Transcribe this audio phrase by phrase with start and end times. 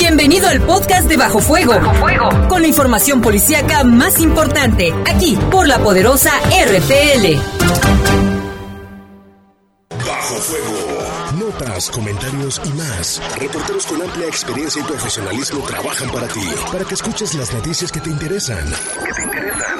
[0.00, 1.74] Bienvenido al podcast de Bajo Fuego.
[1.74, 2.48] Bajo Fuego.
[2.48, 7.36] Con la información policíaca más importante, aquí por la poderosa RPL.
[9.90, 10.80] Bajo Fuego.
[11.38, 13.20] Notas, comentarios y más.
[13.38, 18.00] Reporteros con amplia experiencia y profesionalismo trabajan para ti, para que escuches las noticias que
[18.00, 18.72] te interesan.
[19.04, 19.79] Que te interesan.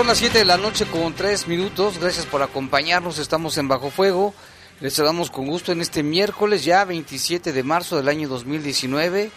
[0.00, 1.98] Son las 7 de la noche con 3 minutos.
[1.98, 3.18] Gracias por acompañarnos.
[3.18, 4.32] Estamos en Bajo Fuego.
[4.80, 9.30] Les saludamos con gusto en este miércoles, ya 27 de marzo del año 2019.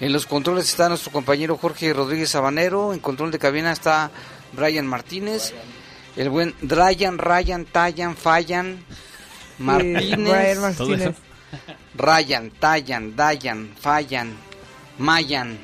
[0.00, 2.94] En los controles está nuestro compañero Jorge Rodríguez Sabanero.
[2.94, 4.10] En control de cabina está
[4.54, 5.52] Brian Martínez.
[6.16, 8.82] El buen Ryan, Ryan, Tayan, Fallan,
[9.58, 10.58] Martínez.
[10.58, 11.16] Martínez.
[11.94, 14.38] Ryan, Tayan, Dayan, Fallan,
[14.96, 15.58] Mayan.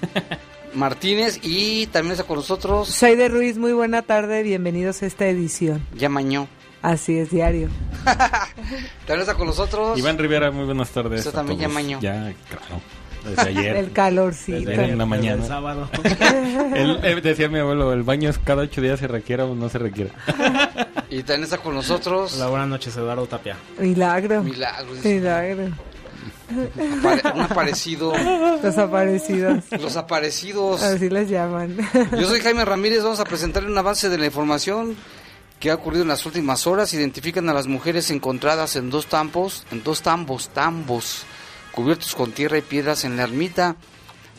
[0.74, 2.88] Martínez y también está con nosotros.
[2.88, 5.84] Soy de Ruiz, muy buena tarde, bienvenidos a esta edición.
[5.94, 6.48] Ya mañó.
[6.82, 7.68] Así es, diario.
[9.06, 9.98] también está con nosotros.
[9.98, 11.20] Iván Rivera, muy buenas tardes.
[11.20, 12.00] Usted también ya mañó.
[12.00, 12.80] Ya, claro.
[13.24, 13.76] Desde ayer.
[13.76, 14.58] El calorcito.
[14.58, 15.34] Desde ayer en la mañana.
[15.42, 15.90] El sábado.
[16.74, 19.68] Él, eh, decía mi abuelo, el baño es cada ocho días se requiera o no
[19.68, 20.10] se requiera.
[21.10, 22.34] y también está con nosotros.
[22.36, 23.56] Hola, buenas noches, Eduardo Tapia.
[23.78, 24.42] Milagro.
[24.42, 24.94] Milagro.
[25.04, 25.89] Milagro.
[27.34, 28.12] Un aparecido.
[28.62, 29.64] Los aparecidos.
[29.70, 30.82] Los aparecidos.
[30.82, 31.76] Así les llaman.
[32.12, 34.96] Yo soy Jaime Ramírez, vamos a presentarle un avance de la información
[35.58, 36.92] que ha ocurrido en las últimas horas.
[36.94, 41.24] Identifican a las mujeres encontradas en dos tambos, en dos tambos, tambos,
[41.72, 43.76] cubiertos con tierra y piedras en la ermita.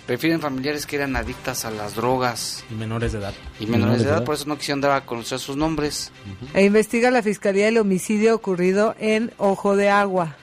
[0.07, 2.65] Refieren familiares que eran adictas a las drogas.
[2.69, 3.33] Y menores de edad.
[3.59, 6.11] Y menores de edad, por eso no quisieron dar a conocer sus nombres.
[6.53, 10.35] E investiga la Fiscalía el homicidio ocurrido en Ojo de Agua.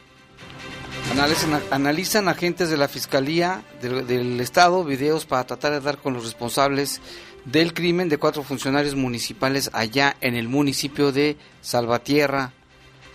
[1.12, 6.14] Analizan, analizan, agentes de la Fiscalía del, del, Estado videos para tratar de dar con
[6.14, 7.00] los responsables
[7.44, 12.52] del crimen de cuatro funcionarios municipales allá en el municipio de Salvatierra.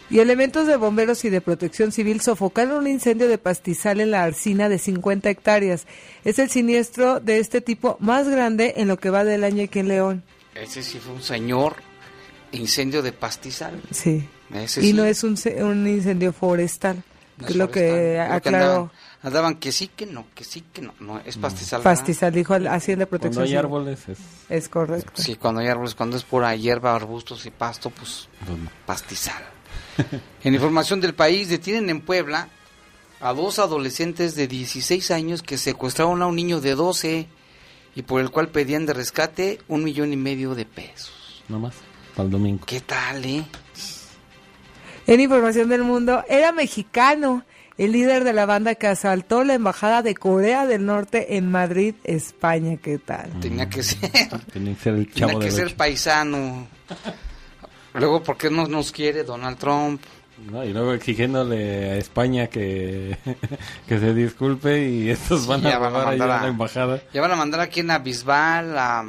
[0.09, 4.23] Y elementos de bomberos y de protección civil sofocaron un incendio de pastizal en la
[4.23, 5.87] Arcina de 50 hectáreas.
[6.23, 9.79] Es el siniestro de este tipo más grande en lo que va del año aquí
[9.79, 10.23] en León.
[10.55, 11.77] Ese sí fue un señor
[12.51, 13.81] incendio de pastizal.
[13.91, 14.27] Sí.
[14.53, 14.93] Ese y sí.
[14.93, 17.03] no es un, un incendio forestal.
[17.37, 18.65] No es lo que aclaró.
[18.65, 20.93] Andaban, andaban, que sí, que no, que sí, que no.
[20.99, 21.81] No, es pastizal.
[21.81, 24.19] Pastizal, dijo Hacienda Protección Cuando hay árboles es...
[24.49, 25.11] Es correcto.
[25.15, 28.27] Sí, cuando hay árboles, cuando es pura hierba, arbustos y pasto, pues
[28.85, 29.43] pastizal.
[30.43, 32.49] en información del país, detienen en Puebla
[33.19, 37.27] a dos adolescentes de 16 años que secuestraron a un niño de 12
[37.95, 41.43] y por el cual pedían de rescate un millón y medio de pesos.
[41.47, 41.73] No más,
[42.15, 42.65] para el domingo.
[42.65, 43.45] ¿Qué tal, eh?
[45.05, 47.43] En información del mundo, era mexicano,
[47.77, 51.95] el líder de la banda que asaltó la embajada de Corea del Norte en Madrid,
[52.03, 52.77] España.
[52.77, 53.31] ¿Qué tal?
[53.39, 54.09] Tenía que ser.
[54.53, 56.67] Tenía que ser el chavo Tenía que del ser paisano.
[57.95, 60.01] Luego, ¿por qué no nos quiere Donald Trump?
[60.51, 63.17] No, y luego exigiéndole a España que,
[63.87, 66.41] que se disculpe y estos van Sí, a ya van a robar allá mandar a
[66.43, 67.01] la embajada.
[67.13, 69.05] Ya van a mandar aquí en a Bisbal, a,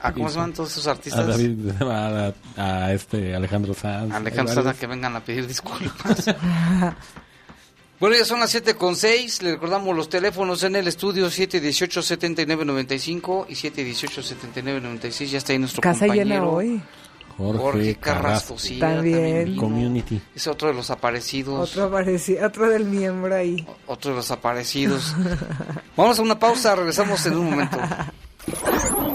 [0.00, 1.26] a ¿cómo se llaman todos esos A, artistas?
[1.26, 4.12] David, a, a este Alejandro Sanz.
[4.14, 4.80] Alejandro Sada varios.
[4.80, 6.26] que vengan a pedir disculpas.
[8.00, 9.42] bueno, ya son las 7 con 6.
[9.42, 15.24] Le recordamos los teléfonos en el estudio 718-7995 y 718-7996.
[15.26, 16.82] Ya está ahí nuestro Casa compañero llena hoy.
[17.36, 18.56] Jorge, Jorge Carrasco.
[18.56, 19.46] Sí, ya También.
[19.46, 19.60] vino.
[19.62, 20.20] Community.
[20.36, 21.68] Es otro de los aparecidos.
[21.70, 23.66] Otro, apareci- otro del miembro ahí.
[23.88, 25.16] Otro de los aparecidos.
[25.96, 27.76] Vamos a una pausa, regresamos en un momento.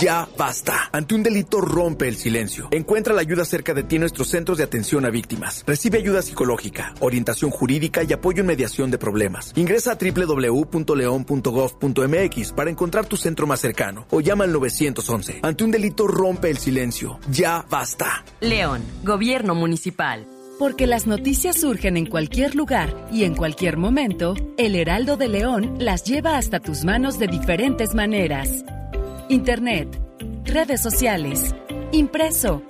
[0.00, 0.90] Ya basta.
[0.92, 2.66] Ante un delito rompe el silencio.
[2.72, 5.62] Encuentra la ayuda cerca de ti en nuestros centros de atención a víctimas.
[5.66, 9.52] Recibe ayuda psicológica, orientación jurídica y apoyo en mediación de problemas.
[9.56, 15.38] Ingresa a www.leon.gov.mx para encontrar tu centro más cercano o llama al 911.
[15.42, 17.18] Ante un delito rompe el silencio.
[17.30, 18.24] Ya basta.
[18.40, 20.26] León, Gobierno Municipal.
[20.58, 25.74] Porque las noticias surgen en cualquier lugar y en cualquier momento, el Heraldo de León
[25.78, 28.64] las lleva hasta tus manos de diferentes maneras.
[29.28, 29.88] Internet,
[30.44, 31.52] redes sociales,
[31.90, 32.62] impreso.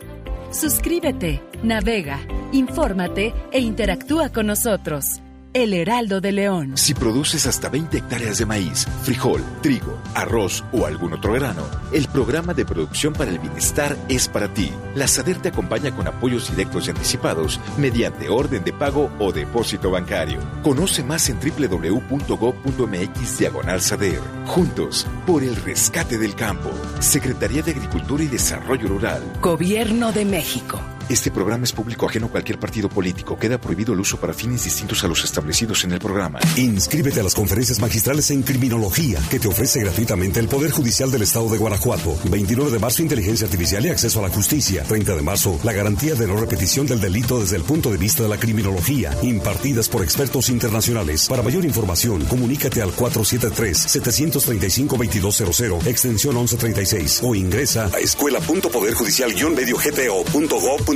[0.50, 2.18] Suscríbete, navega,
[2.52, 5.20] infórmate e interactúa con nosotros.
[5.56, 6.72] El Heraldo de León.
[6.76, 11.62] Si produces hasta 20 hectáreas de maíz, frijol, trigo, arroz o algún otro grano,
[11.94, 14.70] el programa de producción para el bienestar es para ti.
[14.94, 19.90] La SADER te acompaña con apoyos directos y anticipados mediante orden de pago o depósito
[19.90, 20.40] bancario.
[20.62, 22.18] Conoce más en www.gov.mx
[23.38, 24.20] diagonal SADER.
[24.44, 26.70] Juntos, por el rescate del campo.
[27.00, 29.22] Secretaría de Agricultura y Desarrollo Rural.
[29.40, 30.78] Gobierno de México.
[31.08, 33.38] Este programa es público ajeno a cualquier partido político.
[33.38, 36.40] Queda prohibido el uso para fines distintos a los establecidos en el programa.
[36.56, 41.22] Inscríbete a las conferencias magistrales en criminología que te ofrece gratuitamente el Poder Judicial del
[41.22, 42.18] Estado de Guanajuato.
[42.24, 44.82] 29 de marzo, inteligencia artificial y acceso a la justicia.
[44.82, 48.24] 30 de marzo, la garantía de no repetición del delito desde el punto de vista
[48.24, 51.28] de la criminología, impartidas por expertos internacionales.
[51.28, 60.95] Para mayor información, comunícate al 473-735-2200, extensión 1136 o ingresa a escuela.poderjudicial-medio-gto.gov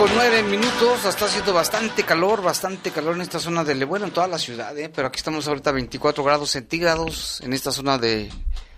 [0.00, 4.12] Con nueve minutos, está haciendo bastante calor, bastante calor en esta zona de, bueno, en
[4.12, 4.88] toda la ciudad, ¿eh?
[4.88, 8.30] pero aquí estamos ahorita a 24 grados centígrados en esta zona de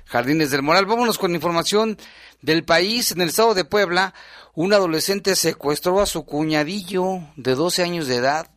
[0.07, 0.85] Jardines del Moral.
[0.85, 1.97] Vámonos con información
[2.41, 3.13] del país.
[3.13, 4.15] En el estado de Puebla,
[4.55, 8.51] un adolescente secuestró a su cuñadillo de 12 años de edad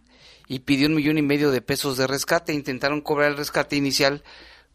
[0.48, 2.52] y pidió un millón y medio de pesos de rescate.
[2.52, 4.24] Intentaron cobrar el rescate inicial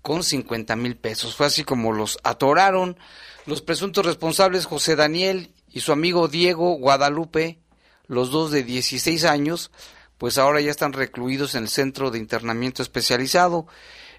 [0.01, 1.35] con 50 mil pesos.
[1.35, 2.97] Fue así como los atoraron.
[3.47, 7.59] Los presuntos responsables, José Daniel y su amigo Diego Guadalupe,
[8.11, 9.71] los dos de 16 años,
[10.19, 13.69] pues ahora ya están recluidos en el centro de internamiento especializado.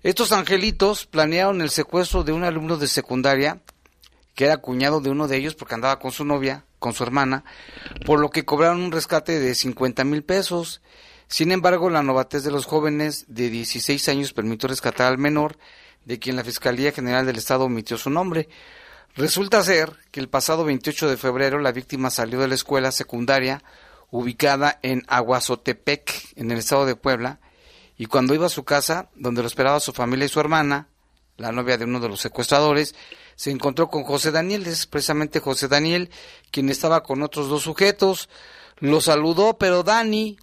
[0.02, 3.62] Estos angelitos planearon el secuestro de un alumno de secundaria,
[4.34, 7.44] que era cuñado de uno de ellos porque andaba con su novia, con su hermana,
[8.06, 10.82] por lo que cobraron un rescate de 50 mil pesos.
[11.28, 15.58] Sin embargo, la novatez de los jóvenes de 16 años permitió rescatar al menor,
[16.06, 18.48] de quien la Fiscalía General del Estado omitió su nombre.
[19.16, 23.62] Resulta ser que el pasado 28 de febrero la víctima salió de la escuela secundaria
[24.12, 27.40] ubicada en Aguazotepec, en el estado de Puebla,
[27.98, 30.90] y cuando iba a su casa, donde lo esperaba su familia y su hermana,
[31.38, 32.94] la novia de uno de los secuestradores,
[33.36, 36.12] se encontró con José Daniel, es precisamente José Daniel,
[36.52, 38.30] quien estaba con otros dos sujetos,
[38.80, 40.38] lo saludó, pero Dani,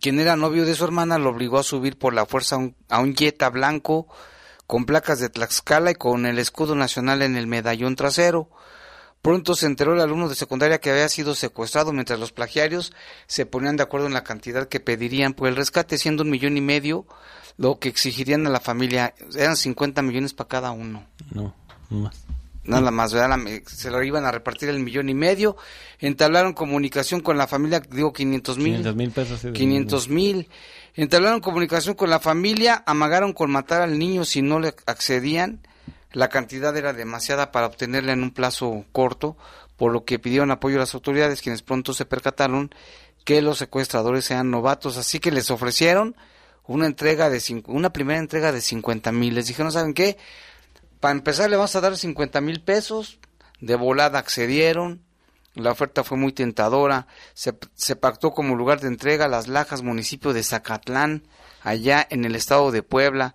[0.00, 2.76] quien era novio de su hermana, lo obligó a subir por la fuerza a un,
[2.88, 4.08] a un Jetta blanco,
[4.66, 8.50] con placas de Tlaxcala y con el escudo nacional en el medallón trasero.
[9.26, 12.92] Pronto se enteró el alumno de secundaria que había sido secuestrado mientras los plagiarios
[13.26, 16.56] se ponían de acuerdo en la cantidad que pedirían por el rescate, siendo un millón
[16.56, 17.06] y medio
[17.56, 19.14] lo que exigirían a la familia.
[19.36, 21.04] Eran 50 millones para cada uno.
[21.32, 21.52] No,
[21.90, 22.24] no más.
[22.62, 23.36] Nada más, ¿verdad?
[23.66, 25.56] se lo iban a repartir el millón y medio.
[25.98, 28.66] Entablaron comunicación con la familia, digo 500 mil.
[28.76, 29.40] 500 mil pesos.
[29.40, 30.48] Sí, 500 mil.
[30.94, 35.66] Entablaron comunicación con la familia, amagaron con matar al niño si no le accedían
[36.16, 39.36] la cantidad era demasiada para obtenerla en un plazo corto,
[39.76, 42.74] por lo que pidieron apoyo a las autoridades, quienes pronto se percataron
[43.26, 46.16] que los secuestradores sean novatos, así que les ofrecieron
[46.64, 49.34] una entrega de una primera entrega de 50 mil.
[49.34, 50.16] Les dijeron, ¿saben qué?
[51.00, 53.18] Para empezar le vamos a dar 50 mil pesos,
[53.60, 55.02] de volada accedieron,
[55.52, 60.32] la oferta fue muy tentadora, se, se pactó como lugar de entrega Las Lajas, municipio
[60.32, 61.28] de Zacatlán,
[61.60, 63.34] allá en el estado de Puebla.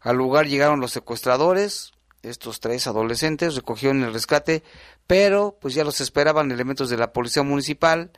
[0.00, 4.62] Al lugar llegaron los secuestradores, estos tres adolescentes, recogieron el rescate,
[5.06, 8.10] pero pues ya los esperaban elementos de la policía municipal,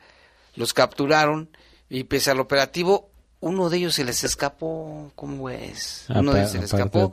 [0.55, 1.49] los capturaron
[1.89, 6.05] y pese al operativo, uno de ellos se les escapó, ¿cómo es?
[6.09, 7.11] Uno de ellos se les escapó.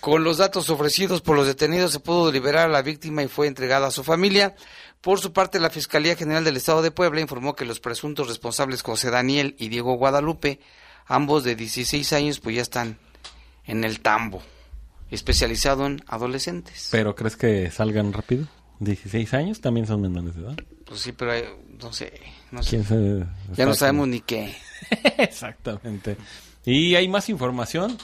[0.00, 3.46] Con los datos ofrecidos por los detenidos se pudo liberar a la víctima y fue
[3.46, 4.54] entregada a su familia.
[5.00, 8.82] Por su parte, la Fiscalía General del Estado de Puebla informó que los presuntos responsables
[8.82, 10.60] José Daniel y Diego Guadalupe,
[11.06, 12.98] ambos de 16 años, pues ya están
[13.64, 14.42] en el tambo
[15.10, 16.88] especializado en adolescentes.
[16.90, 18.46] ¿Pero crees que salgan rápido?
[18.80, 20.56] 16 años también son menores de edad.
[20.84, 21.44] Pues sí, pero hay-
[21.82, 22.12] no sé,
[22.50, 22.70] no sé.
[22.70, 23.26] ¿Quién sabe?
[23.56, 24.54] Ya no sabemos ni qué.
[25.18, 26.16] Exactamente.
[26.64, 27.98] Y hay más información.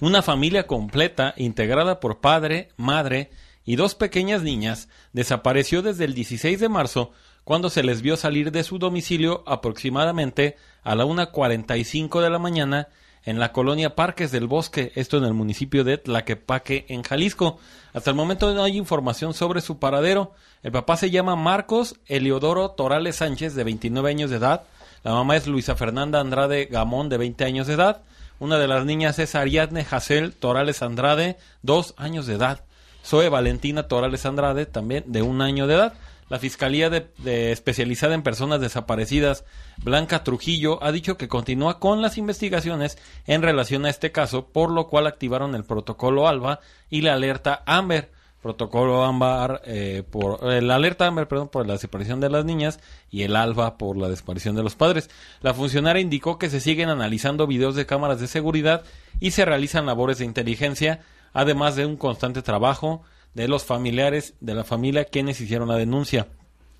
[0.00, 3.30] Una familia completa, integrada por padre, madre
[3.64, 7.12] y dos pequeñas niñas, desapareció desde el 16 de marzo,
[7.44, 12.88] cuando se les vio salir de su domicilio aproximadamente a la 1.45 de la mañana
[13.28, 17.58] en la colonia Parques del Bosque, esto en el municipio de Tlaquepaque, en Jalisco.
[17.92, 20.32] Hasta el momento no hay información sobre su paradero.
[20.62, 24.62] El papá se llama Marcos Eliodoro Torales Sánchez, de 29 años de edad.
[25.04, 28.00] La mamá es Luisa Fernanda Andrade Gamón, de 20 años de edad.
[28.38, 32.64] Una de las niñas es Ariadne Jacel Torales Andrade, dos años de edad.
[33.04, 35.92] Zoe Valentina Torales Andrade, también de un año de edad.
[36.28, 39.44] La Fiscalía de, especializada en personas desaparecidas,
[39.82, 44.70] Blanca Trujillo, ha dicho que continúa con las investigaciones en relación a este caso, por
[44.70, 48.10] lo cual activaron el protocolo ALBA y la alerta AMBER.
[48.42, 52.78] Protocolo AMBER eh, por eh, la alerta AMBER, perdón, por la desaparición de las niñas
[53.10, 55.10] y el ALBA por la desaparición de los padres.
[55.40, 58.84] La funcionaria indicó que se siguen analizando videos de cámaras de seguridad
[59.18, 61.00] y se realizan labores de inteligencia,
[61.32, 63.02] además de un constante trabajo
[63.34, 66.28] de los familiares de la familia quienes hicieron la denuncia.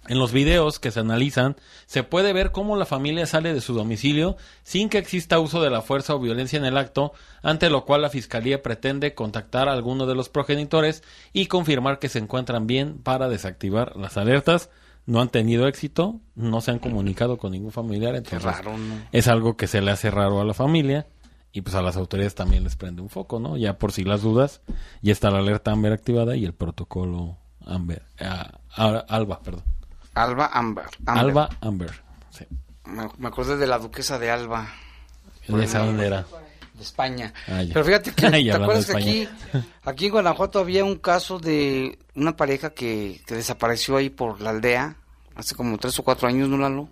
[0.09, 3.75] En los videos que se analizan, se puede ver cómo la familia sale de su
[3.75, 7.13] domicilio sin que exista uso de la fuerza o violencia en el acto,
[7.43, 11.03] ante lo cual la Fiscalía pretende contactar a alguno de los progenitores
[11.35, 14.71] y confirmar que se encuentran bien para desactivar las alertas.
[15.05, 18.95] No han tenido éxito, no se han comunicado con ningún familiar, entonces raro, ¿no?
[19.13, 21.07] es algo que se le hace raro a la familia
[21.53, 23.57] y pues a las autoridades también les prende un foco, ¿no?
[23.57, 24.61] Ya por si las dudas,
[25.03, 27.37] ya está la alerta Amber activada y el protocolo
[27.67, 28.59] Amber, ah,
[29.09, 29.65] Alba, perdón.
[30.15, 30.87] Alba Amber.
[31.07, 31.25] Amber.
[31.25, 31.91] Alba Amber.
[32.31, 32.45] Sí.
[32.85, 34.69] Me, me acordé de la duquesa de Alba.
[35.47, 36.27] ¿De esa dónde era?
[36.75, 37.33] De España.
[37.47, 37.63] Ah.
[37.73, 39.29] Pero fíjate que, ¿te acuerdas que aquí,
[39.85, 44.51] aquí en Guanajuato había un caso de una pareja que, que desapareció ahí por la
[44.51, 44.97] aldea
[45.35, 46.89] hace como tres o cuatro años, ¿no, Lalo?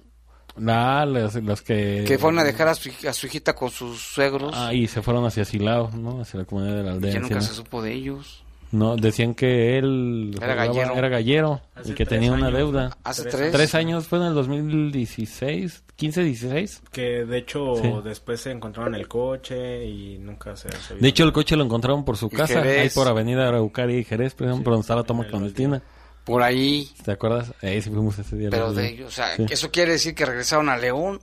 [0.66, 2.04] Ah, los, los que...
[2.06, 4.52] Que fueron a dejar a su, a su hijita con sus suegros.
[4.56, 6.20] Ah, y se fueron hacia Silao, ¿no?
[6.20, 7.12] Hacia la comunidad de la aldea.
[7.14, 8.42] ya nunca se supo de ellos.
[8.72, 10.94] No, decían que él Era gallero.
[10.96, 12.96] era gallero Hace y que tres tenía una años, deuda.
[13.04, 13.74] Hace Tres tres.
[13.76, 16.82] Años fue en el 2016, 15, 16.
[16.90, 17.92] Que de hecho Sí.
[18.04, 22.16] después se encontraron el coche y nunca se De hecho, el coche lo encontraron por
[22.16, 22.80] su casa, Jerez.
[22.82, 25.80] ahí por Avenida Araucaria y Jerez, por ejemplo, por donde está la toma clandestina.
[26.26, 26.90] Por ahí.
[27.04, 27.54] ¿Te acuerdas?
[27.62, 28.50] Ahí sí fuimos ese día.
[28.50, 29.46] Pero de ellos, o sea, Sí.
[29.48, 31.20] eso quiere decir que regresaron a León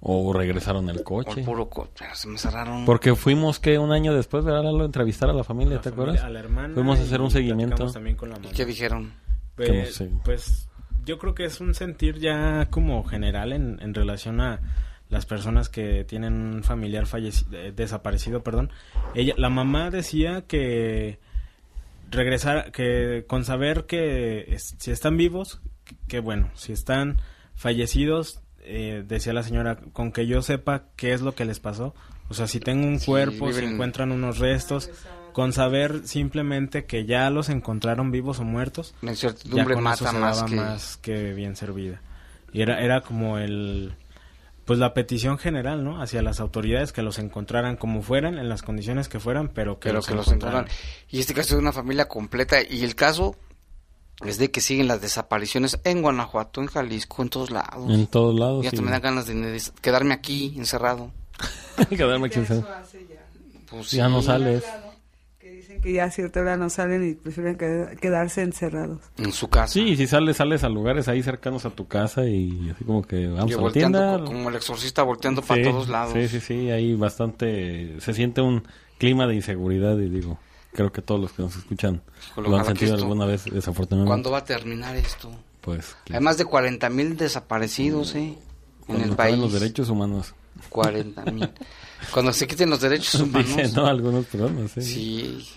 [0.00, 1.40] O regresaron el o coche.
[1.40, 2.84] el puro co- pero se me cerraron.
[2.86, 4.64] Porque fuimos, que Un año después, ¿verdad?
[4.64, 4.82] Lalo?
[4.82, 6.24] A entrevistar a la familia, La ¿te familia, acuerdas?
[6.26, 7.90] a la hermana Fuimos a hacer un y seguimiento.
[7.92, 8.52] también con la ¿Y mamá.
[8.56, 9.12] qué dijeron?
[9.56, 10.10] Pues, sé.
[10.24, 10.68] pues,
[11.04, 14.60] yo creo que es un sentir ya como general en, en relación a
[15.08, 18.70] las personas que tienen un familiar falleci- eh, desaparecido, perdón.
[19.14, 21.18] Ella, la mamá decía que
[22.10, 25.60] regresar, que con saber que es- si están vivos,
[26.08, 27.18] que bueno, si están
[27.54, 31.94] fallecidos, eh, decía la señora, con que yo sepa qué es lo que les pasó.
[32.28, 34.90] O sea, si tengo un Sí, cuerpo, si encuentran unos restos,
[35.32, 40.04] con saber simplemente que ya los encontraron vivos o muertos, La ya incertidumbre con eso
[40.04, 40.56] mata se más daba que...
[40.56, 42.00] más que bien servida.
[42.52, 43.94] Y era, era como el,
[44.66, 46.02] pues la petición general, ¿no?
[46.02, 49.88] Hacia las autoridades que los encontraran como fueran, en las condiciones que fueran, pero que
[49.88, 50.66] pero los que los encontraran.
[51.08, 52.56] Y este caso es de una familia completa.
[52.68, 53.36] Y el caso
[54.24, 57.88] es de que siguen las desapariciones en Guanajuato, en Jalisco, en todos lados.
[57.88, 58.64] En todos lados.
[58.64, 61.12] Y hasta me dan ganas de quedarme aquí encerrado.
[61.88, 62.82] Quedarme aquí encerrado.
[63.70, 64.64] Pues Ya no sales.
[65.86, 68.98] Que ya a cierta hora no salen y prefieren qued- quedarse encerrados.
[69.18, 69.72] En su casa.
[69.74, 73.02] Sí, y si sales, sales a lugares ahí cercanos a tu casa y así como
[73.02, 74.18] que vamos Yo a la volteando tienda.
[74.18, 76.12] co- como el exorcista volteando para Sí, todos lados.
[76.12, 78.64] Sí, sí, sí, hay bastante, se siente un
[78.98, 80.40] clima de inseguridad y digo,
[80.72, 82.02] creo que todos los que nos escuchan
[82.32, 84.08] Híjole, lo han sentido esto- alguna vez, desafortunadamente.
[84.10, 85.30] ¿Cuándo va a terminar esto?
[85.60, 88.24] Pues, Hay más de 40 mil desaparecidos, ¿eh?
[88.24, 88.36] En
[88.86, 89.42] cuando el acaben país.
[89.52, 90.34] los derechos humanos.
[90.68, 91.48] 40 mil.
[92.12, 93.48] Cuando se quiten los derechos humanos.
[93.56, 94.82] Dicen, no, algunos programas, sí.
[94.82, 95.48] Sí.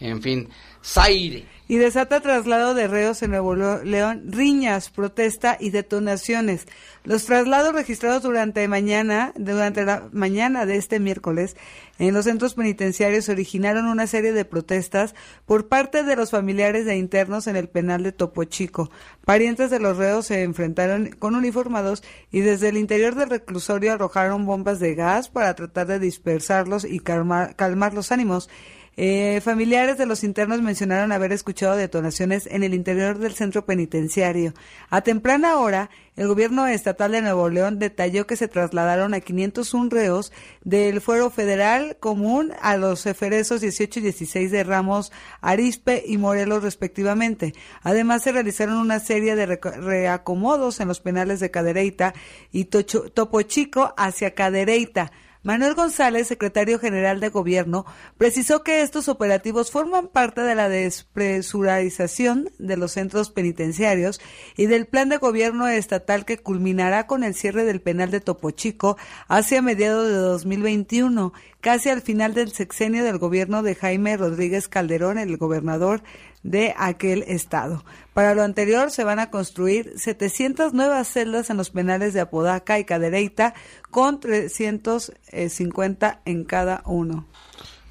[0.00, 0.48] En fin.
[0.84, 1.46] Zaire.
[1.66, 6.66] Y desata traslado de reos en Nuevo León, riñas, protesta y detonaciones.
[7.04, 11.56] Los traslados registrados durante mañana, durante la mañana de este miércoles
[11.98, 15.14] en los centros penitenciarios originaron una serie de protestas
[15.46, 18.90] por parte de los familiares de internos en el penal de Topo Chico.
[19.24, 24.44] Parientes de los reos se enfrentaron con uniformados y desde el interior del reclusorio arrojaron
[24.44, 28.50] bombas de gas para tratar de dispersarlos y calmar, calmar los ánimos.
[28.96, 34.54] Eh, familiares de los internos mencionaron haber escuchado detonaciones en el interior del centro penitenciario.
[34.88, 39.90] A temprana hora, el gobierno estatal de Nuevo León detalló que se trasladaron a 501
[39.90, 40.32] reos
[40.62, 45.10] del fuero federal común a los eferesos 18 y 16 de Ramos,
[45.40, 47.52] Arispe y Morelos respectivamente.
[47.82, 52.14] Además, se realizaron una serie de reacomodos en los penales de Cadereyta
[52.52, 55.10] y Topo Chico hacia Cadereyta.
[55.44, 57.84] Manuel González, secretario general de Gobierno,
[58.16, 64.22] precisó que estos operativos forman parte de la despresurización de los centros penitenciarios
[64.56, 68.52] y del plan de gobierno estatal que culminará con el cierre del penal de Topo
[68.52, 68.96] Chico
[69.28, 75.18] hacia mediados de 2021, casi al final del sexenio del gobierno de Jaime Rodríguez Calderón,
[75.18, 76.02] el gobernador
[76.44, 77.84] de aquel estado.
[78.12, 82.78] Para lo anterior se van a construir 700 nuevas celdas en los penales de Apodaca
[82.78, 83.54] y Cadereyta
[83.90, 87.26] con 350 en cada uno.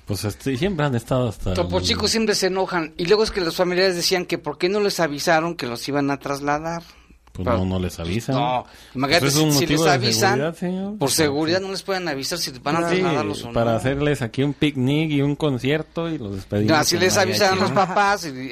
[0.05, 1.53] Pues este, siempre han estado hasta...
[1.53, 4.69] Topo chicos siempre se enojan y luego es que los familiares decían que por qué
[4.69, 6.83] no les avisaron que los iban a trasladar.
[7.33, 8.35] Pues no, no les avisan.
[8.35, 8.63] No,
[8.93, 10.53] imagínate pues si, les avisan,
[10.99, 13.53] por seguridad no les pueden avisar si van a trasladarlos o no.
[13.53, 16.77] Para hacerles aquí un picnic y un concierto y los despedimos.
[16.77, 18.51] así les avisan a los papás, y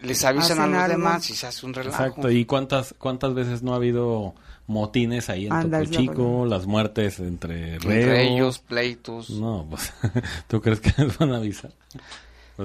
[0.00, 2.02] les avisan a los demás y se hace un relajo.
[2.02, 4.34] Exacto, y cuántas, cuántas veces no ha habido
[4.66, 8.60] motines ahí en Topo Chico, las muertes entre reos.
[8.60, 9.28] pleitos.
[9.28, 9.92] No, pues,
[10.48, 11.70] ¿tú crees que les van a avisar?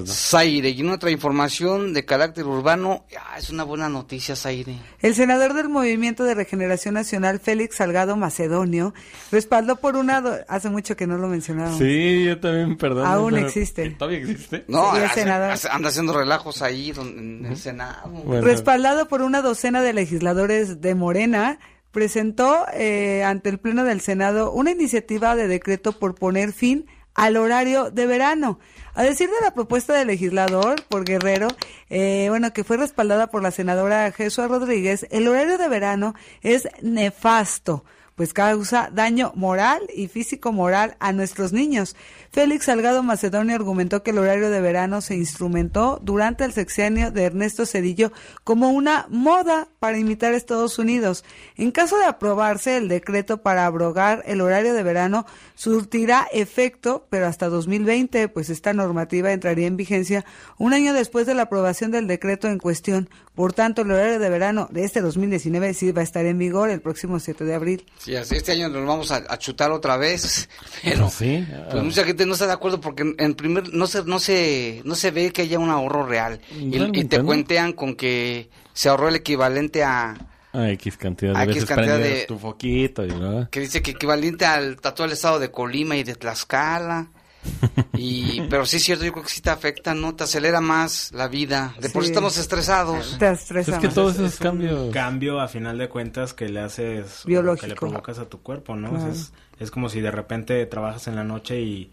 [0.06, 4.78] Pues Zaire, y otra información de carácter urbano, ah, es una buena noticia, Zaire.
[5.00, 8.94] El senador del Movimiento de Regeneración Nacional, Félix Salgado Macedonio,
[9.32, 10.18] respaldó por una...
[10.48, 11.78] Hace mucho que no lo mencionaba.
[11.78, 13.06] Sí, yo también, perdón.
[13.06, 13.90] Aún existe.
[13.92, 14.66] ¿Todavía existe?
[14.68, 18.12] No, anda haciendo relajos ahí en el Senado.
[18.42, 21.60] Respaldado por una docena de legisladores de Morena,
[21.92, 26.86] presentó eh, ante el Pleno del Senado una iniciativa de decreto por poner fin
[27.18, 28.60] al horario de verano.
[28.94, 31.50] A decir de la propuesta del legislador por Guerrero,
[31.90, 36.68] eh, bueno, que fue respaldada por la senadora Jesús Rodríguez, el horario de verano es
[36.82, 37.84] nefasto
[38.18, 41.96] pues causa daño moral y físico moral a nuestros niños.
[42.32, 47.26] Félix Salgado Macedonio argumentó que el horario de verano se instrumentó durante el sexenio de
[47.26, 48.12] Ernesto Cedillo
[48.44, 51.24] como una moda para imitar a Estados Unidos.
[51.58, 57.28] En caso de aprobarse el decreto para abrogar el horario de verano, surtirá efecto, pero
[57.28, 60.26] hasta 2020, pues esta normativa entraría en vigencia
[60.58, 63.10] un año después de la aprobación del decreto en cuestión.
[63.36, 66.72] Por tanto, el horario de verano de este 2019 sí va a estar en vigor
[66.72, 67.86] el próximo 7 de abril.
[68.08, 70.48] Sí, así este año nos vamos a, chutar otra vez,
[70.82, 74.22] pero sí, pues mucha gente no está de acuerdo porque en primer no se no
[74.22, 76.40] se no se ve que haya un ahorro real.
[76.58, 80.16] Y, te cuentean con que se ahorró el equivalente a
[80.54, 83.12] a X cantidad de veces cantidad de, tu foquito y,
[83.52, 87.10] que dice que equivalente al tatuaje del estado de Colima y de Tlaxcala
[87.94, 90.16] y, pero sí es cierto, yo creo que sí te afecta, ¿no?
[90.16, 91.76] Te acelera más la vida.
[91.80, 93.18] De por sí estamos estresados.
[93.18, 93.48] Te Es
[93.80, 94.94] que todos esos es cambios.
[94.94, 97.24] cambio a final de cuentas que le haces.
[97.26, 97.62] Biológico.
[97.62, 99.10] Que le provocas a tu cuerpo, ¿no?
[99.10, 101.92] es, es, como si de repente trabajas en la noche y,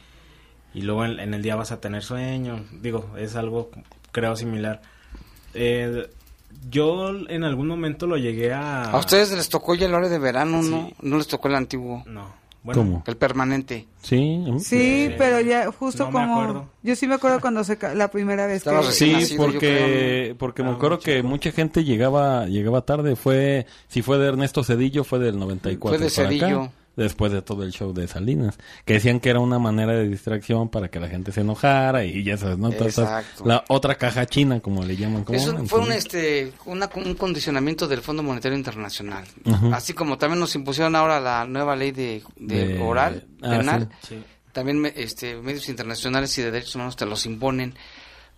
[0.75, 2.65] y luego en, el día vas a tener sueño.
[2.73, 3.71] Digo, es algo,
[4.13, 4.83] creo, similar.
[5.55, 6.11] Eh,
[6.69, 8.91] yo en algún momento lo llegué a.
[8.91, 10.91] A ustedes les tocó ya el hora de verano, ¿no?
[11.01, 12.03] No les tocó el antiguo.
[12.07, 12.44] No.
[12.65, 13.87] Bueno, El permanente.
[14.03, 14.43] Sí.
[14.59, 16.71] Sí, pero ya justo como...
[16.83, 18.93] Yo sí me acuerdo cuando se la primera vez que...
[18.93, 23.17] Sí, porque, porque me acuerdo que mucha gente llegaba llegaba tarde.
[23.17, 27.65] Fue Si fue de Ernesto Cedillo, fue del 94 Fue de Cedillo después de todo
[27.65, 31.09] el show de Salinas, que decían que era una manera de distracción para que la
[31.09, 32.71] gente se enojara y ya sabes, ¿no?
[33.45, 35.25] la otra caja china, como le llaman.
[35.31, 39.25] Eso fue un, este, un condicionamiento del Fondo Monetario Internacional,
[39.73, 42.23] así como también nos impusieron ahora la nueva ley de,
[42.81, 43.89] oral ah, penal,
[44.53, 47.75] también este, medios internacionales y de derechos humanos te los imponen.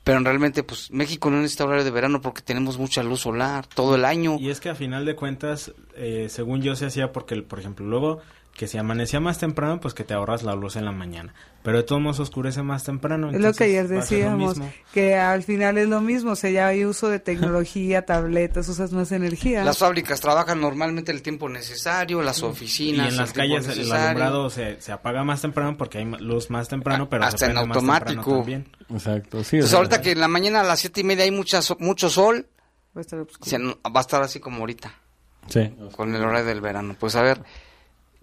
[0.03, 3.97] Pero realmente pues México no necesita horario de verano porque tenemos mucha luz solar todo
[3.97, 4.37] el año.
[4.38, 7.85] Y es que a final de cuentas, eh, según yo se hacía porque, por ejemplo,
[7.85, 8.21] luego
[8.57, 11.35] que si amanecía más temprano, pues que te ahorras la luz en la mañana.
[11.62, 13.31] Pero de todos modos oscurece más temprano.
[13.31, 14.57] Es lo que ayer decíamos,
[14.92, 18.92] que al final es lo mismo, o sea, ya hay uso de tecnología, tabletas, usas
[18.92, 19.62] más energía.
[19.62, 23.07] Las fábricas trabajan normalmente el tiempo necesario, las oficinas.
[23.07, 26.69] Y en las calles el alumbrado se, se, apaga más temprano porque hay luz más
[26.69, 28.37] temprano, pero hasta en automático.
[28.38, 28.69] También.
[28.88, 29.57] Exacto, sí.
[29.57, 32.47] Entonces, ahorita que en la mañana a las siete y media hay mucha, mucho sol,
[32.97, 34.95] va a estar, va a estar así como ahorita.
[35.49, 35.75] Sí.
[35.95, 36.97] Con el horario del verano.
[36.99, 37.40] Pues a ver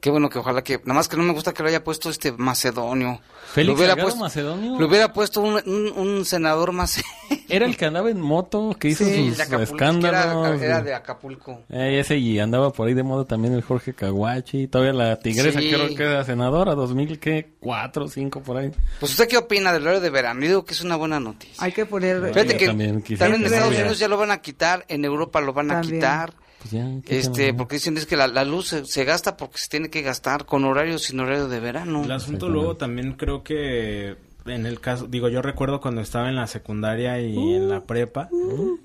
[0.04, 2.10] Qué bueno que ojalá que, nada más que no me gusta que lo haya puesto
[2.10, 3.22] este macedonio.
[3.54, 4.78] Félix lo hubiera puesto, Macedonio.
[4.78, 7.02] Lo hubiera puesto un, un- un senador más.
[7.48, 10.60] Era el que andaba en moto, que hizo Sí, sus Acapulco, escándalos.
[10.60, 11.62] que Era, era de Acapulco.
[11.70, 14.68] Eh, ese y andaba por ahí de moda también el Jorge Caguachi.
[14.68, 15.70] Todavía la tigresa Sí.
[15.72, 18.72] creo que era senadora, 2004, 5 por ahí.
[19.00, 20.42] Pues usted qué opina del horario de verano?
[20.42, 21.64] Yo digo que es una buena noticia.
[21.64, 22.20] Hay que poner...
[22.34, 23.70] Fíjate que también también, quisiera en Estados.
[23.74, 25.96] Unidos ya lo van a quitar, en Europa lo van a También.
[25.96, 26.34] quitar.
[26.64, 29.68] Pues ya, Este, porque dicen es que la, la luz se, se gasta porque se
[29.68, 32.04] tiene que gastar con horario sin horario de verano.
[32.06, 36.36] El asunto luego también creo que en el caso, digo, yo recuerdo cuando estaba en
[36.36, 38.30] la secundaria y en la prepa,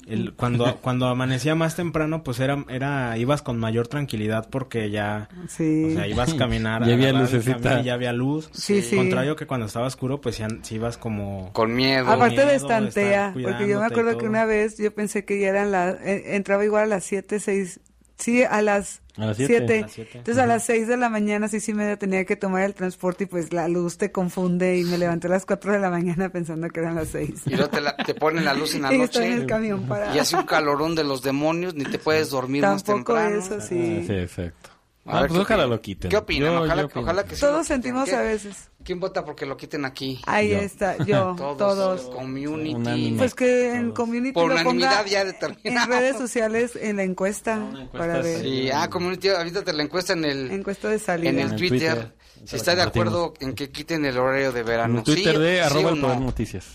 [0.06, 5.28] el, cuando cuando amanecía más temprano, pues era era ibas con mayor tranquilidad porque ya,
[5.48, 5.84] Sí.
[5.90, 7.82] o sea, ibas a caminar, Ya había lucecita.
[7.82, 8.50] ya había luz.
[8.52, 8.96] Sí, sí.
[8.96, 12.08] Contrario que cuando estaba oscuro, pues ya si ibas como Con miedo.
[12.08, 15.48] Aparte miedo de estantea, porque yo me acuerdo que una vez yo pensé que ya
[15.48, 17.80] eran las, eh, entraba igual a las 7, 6,
[18.18, 19.56] sí, a las A las siete.
[19.58, 19.78] 7.
[19.78, 20.18] A las siete.
[20.18, 23.24] Entonces a las 6 de la mañana, seis y media, tenía que tomar el transporte
[23.24, 26.28] y pues la luz te confunde y me levanté a las 4 de la mañana
[26.32, 27.42] pensando que eran las 6.
[27.46, 29.46] Y luego te, la- te ponen la luz en la Y estoy en el noche
[29.46, 30.14] camión para...
[30.14, 33.38] y hace un calorón de los demonios, ni te puedes dormir más Tampoco temprano.
[33.44, 34.04] eso, Ah, sí.
[34.06, 34.67] sí, exacto.
[35.08, 36.10] A Ah, ver, pues ¿qué ojalá lo quiten.
[36.10, 36.52] ¿Qué opinan?
[36.52, 37.00] Yo- ojalá, yo opino.
[37.02, 38.70] ojalá que Todos sentimos ¿Qué- a veces.
[38.84, 40.20] ¿Quién vota porque lo quiten aquí?
[40.26, 40.58] Ahí Yo.
[40.58, 42.02] está, yo, todos.
[42.14, 42.74] Community.
[42.74, 43.18] Unánime.
[43.18, 45.90] Pues que en community Por unanimidad ya en determinado.
[45.92, 48.42] redes sociales en la encuesta, encuesta para ver.
[48.42, 51.30] Sí, ah, community, ahorita te la encuesta en el, Encuesta de salida.
[51.30, 51.94] en el En el Twitter.
[51.94, 52.14] Twitter.
[52.44, 54.98] Si está de acuerdo en que quiten el horario de En verano.
[54.98, 56.24] el Twitter ¿Sí, de sí arroba el poder no?
[56.26, 56.66] noticias.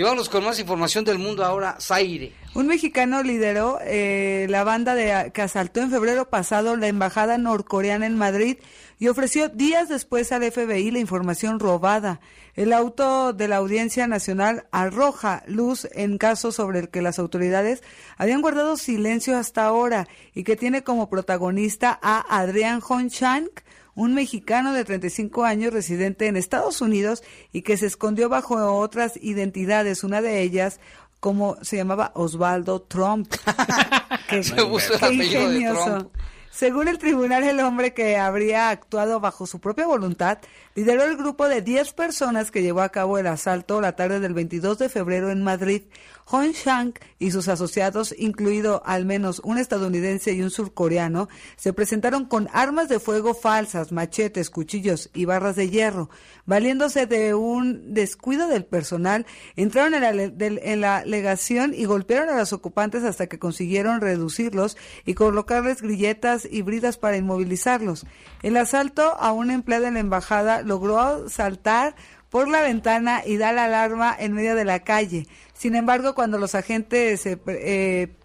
[0.00, 1.76] Vámonos con más información del mundo ahora.
[1.78, 2.32] Zaire.
[2.54, 8.06] Un mexicano lideró eh, la banda de, que asaltó en febrero pasado la embajada norcoreana
[8.06, 8.56] en Madrid
[8.98, 12.20] y ofreció días después al FBI la información robada.
[12.54, 17.82] El auto de la Audiencia Nacional arroja luz en casos sobre el que las autoridades
[18.16, 23.60] habían guardado silencio hasta ahora y que tiene como protagonista a Adrián Honchank,
[23.94, 29.18] un mexicano de 35 años residente en Estados Unidos y que se escondió bajo otras
[29.20, 30.80] identidades, una de ellas
[31.20, 33.32] como se llamaba Osvaldo Trump.
[34.28, 35.84] Qué- Se puso el qué apellido de ingenioso.
[35.84, 36.14] Trump.
[36.50, 40.36] Según el tribunal, el hombre que habría actuado bajo su propia voluntad
[40.74, 44.34] lideró el grupo de 10 personas que llevó a cabo el asalto la tarde del
[44.34, 45.82] 22 de febrero en Madrid.
[46.26, 52.24] Hong Shank y sus asociados, incluido al menos un estadounidense y un surcoreano, se presentaron
[52.26, 56.10] con armas de fuego falsas, machetes, cuchillos y barras de hierro.
[56.46, 62.38] Valiéndose de un descuido del personal, entraron en la, en la legación y golpearon a
[62.38, 68.06] los ocupantes hasta que consiguieron reducirlos y colocarles grilletas y bridas para inmovilizarlos.
[68.42, 71.94] El asalto a una empleada en la embajada logró saltar
[72.32, 75.26] por la ventana y da la alarma en medio de la calle.
[75.52, 77.36] Sin embargo, cuando los agentes eh,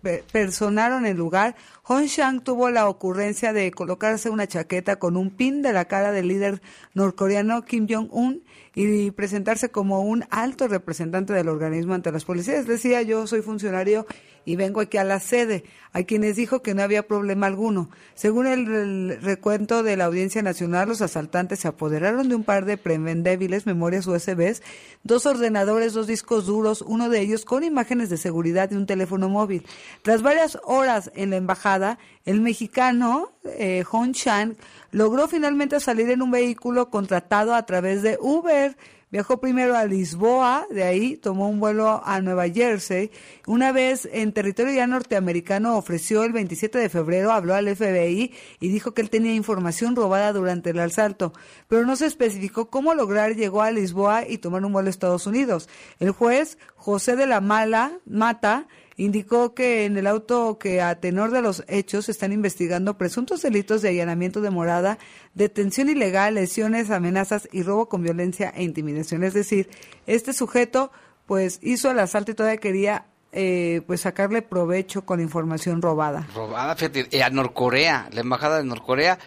[0.01, 5.29] pe- personaron el lugar, Hong Shang tuvo la ocurrencia de colocarse una chaqueta con un
[5.29, 6.61] pin de la cara del líder
[6.93, 8.43] norcoreano Kim Jong-un
[8.73, 12.65] y presentarse como un alto representante del organismo ante las policías.
[12.65, 14.07] Decía, yo soy funcionario
[14.47, 17.89] y vengo aquí a la sede, a quienes dijo que no había problema alguno.
[18.15, 22.63] Según el, el recuento de la Audiencia Nacional, los asaltantes se apoderaron de un par
[22.63, 24.63] de prevendébiles memorias USBs,
[25.03, 29.27] dos ordenadores, dos discos duros, uno de ellos con imágenes de seguridad y un teléfono
[29.27, 29.65] móvil.
[30.01, 34.55] Tras varias horas en la embajada, el mexicano eh, Hong Chan
[34.91, 38.77] logró finalmente salir en un vehículo contratado a través de Uber.
[39.09, 43.09] Viajó primero a Lisboa, de ahí tomó un vuelo a Nueva Jersey.
[43.45, 48.67] Una vez en territorio ya norteamericano ofreció el 27 de febrero, habló al FBI y
[48.67, 51.31] dijo que él tenía información robada durante el asalto,
[51.69, 55.25] pero no se especificó cómo lograr llegó a Lisboa y tomar un vuelo a Estados
[55.25, 55.69] Unidos.
[55.99, 61.29] El juez José de la Mala Mata indicó que en el auto que a tenor
[61.31, 64.97] de los hechos están investigando presuntos delitos de allanamiento de morada,
[65.35, 69.23] detención ilegal, lesiones, amenazas y robo con violencia e intimidación.
[69.23, 69.69] Es decir,
[70.07, 70.91] este sujeto
[71.27, 76.27] pues hizo el asalto y todavía quería eh, pues sacarle provecho con información robada.
[76.33, 79.19] Robada, fíjate, eh, a Norcorea, la embajada de Norcorea.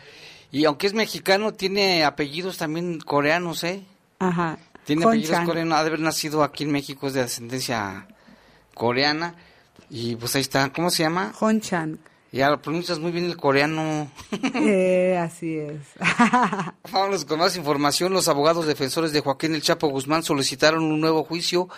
[0.51, 3.85] Y aunque es mexicano, tiene apellidos también coreanos, ¿eh?
[4.19, 4.59] Ajá.
[4.85, 5.47] Tiene apellidos Chan.
[5.47, 8.09] coreanos, ha de haber nacido aquí en México, es de ascendencia
[8.75, 9.37] coreana.
[9.91, 11.33] Y pues ahí está, ¿cómo se llama?
[11.35, 11.99] Hong Chan.
[12.33, 14.09] Ya lo pronuncias muy bien el coreano.
[14.55, 15.81] Eh, así es.
[16.93, 18.13] Vámonos con más información.
[18.13, 21.69] Los abogados defensores de Joaquín El Chapo Guzmán solicitaron un nuevo juicio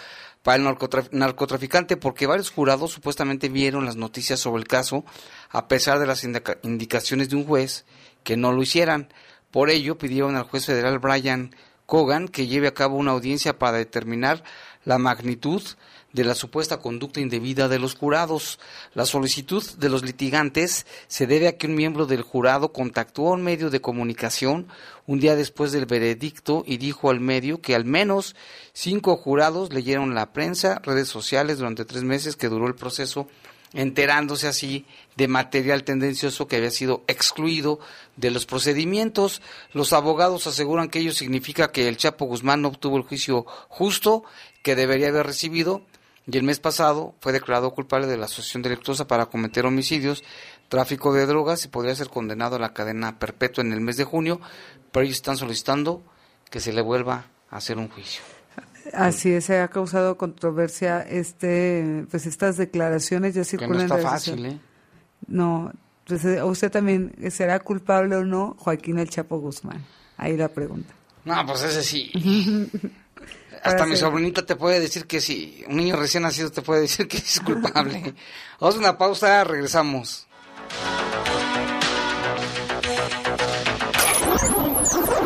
[0.43, 5.05] para el narcotraf- narcotraficante porque varios jurados supuestamente vieron las noticias sobre el caso
[5.51, 7.87] a pesar de las indica- indicaciones de un juez
[8.25, 9.09] que no lo hicieran.
[9.51, 11.55] Por ello pidieron al juez federal Brian
[11.87, 14.43] Cogan que lleve a cabo una audiencia para determinar
[14.85, 15.63] la magnitud
[16.13, 18.59] de la supuesta conducta indebida de los jurados.
[18.95, 23.33] La solicitud de los litigantes se debe a que un miembro del jurado contactó a
[23.33, 24.67] un medio de comunicación
[25.07, 28.37] un día después del veredicto y dijo al medio que al menos
[28.73, 33.27] cinco jurados leyeron la prensa, redes sociales durante tres meses que duró el proceso,
[33.75, 34.85] enterándose así
[35.17, 37.81] de material tendencioso que había sido excluido
[38.17, 39.41] de los procedimientos.
[39.73, 44.25] Los abogados aseguran que ello significa que el Chapo Guzmán no obtuvo el juicio justo
[44.63, 45.83] que debería haber recibido
[46.27, 50.23] y el mes pasado fue declarado culpable de la asociación delictuosa para cometer homicidios,
[50.69, 54.05] tráfico de drogas y podría ser condenado a la cadena perpetua en el mes de
[54.05, 54.41] junio,
[54.93, 56.03] pero ellos están solicitando
[56.51, 58.23] que se le vuelva a hacer un juicio.
[58.93, 64.11] Así es, se ha causado controversia este pues estas declaraciones ya circulan que no está
[64.11, 64.61] fácil, ¿eh?
[65.29, 65.73] No,
[66.05, 69.85] pues, eh, usted también será culpable o no Joaquín el Chapo Guzmán.
[70.17, 70.93] Ahí la pregunta.
[71.25, 72.11] No, pues ese sí.
[73.63, 75.65] Hasta mi sobrinita te puede decir que sí.
[75.69, 78.15] Un niño recién nacido te puede decir que es culpable.
[78.61, 80.27] Vamos a una pausa, regresamos.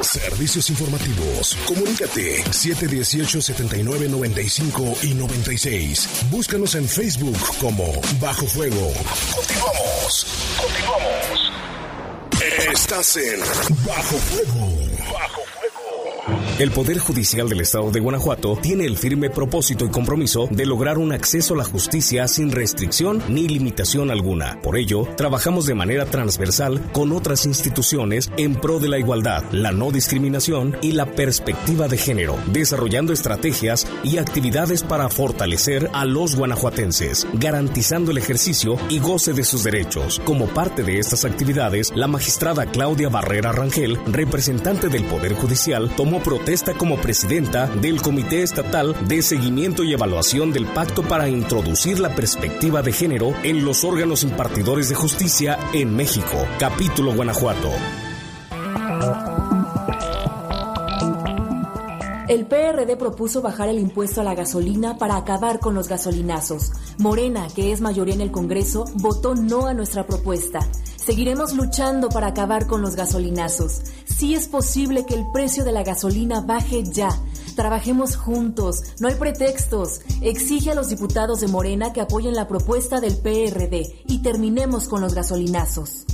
[0.02, 1.56] Servicios informativos.
[1.66, 6.08] Comunícate 718-7995 y 96.
[6.30, 7.86] Búscanos en Facebook como
[8.20, 8.92] Bajo Fuego.
[9.34, 10.26] Continuamos.
[10.60, 11.52] Continuamos.
[12.72, 13.40] Estás en
[13.84, 14.68] Bajo Fuego.
[15.12, 15.45] Bajo
[16.58, 20.96] el Poder Judicial del Estado de Guanajuato tiene el firme propósito y compromiso de lograr
[20.96, 24.58] un acceso a la justicia sin restricción ni limitación alguna.
[24.62, 29.70] Por ello, trabajamos de manera transversal con otras instituciones en pro de la igualdad, la
[29.70, 36.36] no discriminación y la perspectiva de género, desarrollando estrategias y actividades para fortalecer a los
[36.36, 40.22] guanajuatenses, garantizando el ejercicio y goce de sus derechos.
[40.24, 46.22] Como parte de estas actividades, la magistrada Claudia Barrera Rangel, representante del Poder Judicial, tomó
[46.22, 46.45] protesta
[46.78, 52.82] como presidenta del Comité Estatal de Seguimiento y Evaluación del Pacto para introducir la perspectiva
[52.82, 57.68] de género en los órganos impartidores de justicia en México, capítulo Guanajuato.
[62.28, 66.70] El PRD propuso bajar el impuesto a la gasolina para acabar con los gasolinazos.
[66.98, 70.60] Morena, que es mayoría en el Congreso, votó no a nuestra propuesta.
[71.06, 73.80] Seguiremos luchando para acabar con los gasolinazos.
[74.06, 77.10] Sí es posible que el precio de la gasolina baje ya.
[77.54, 80.00] Trabajemos juntos, no hay pretextos.
[80.20, 85.00] Exige a los diputados de Morena que apoyen la propuesta del PRD y terminemos con
[85.00, 86.06] los gasolinazos.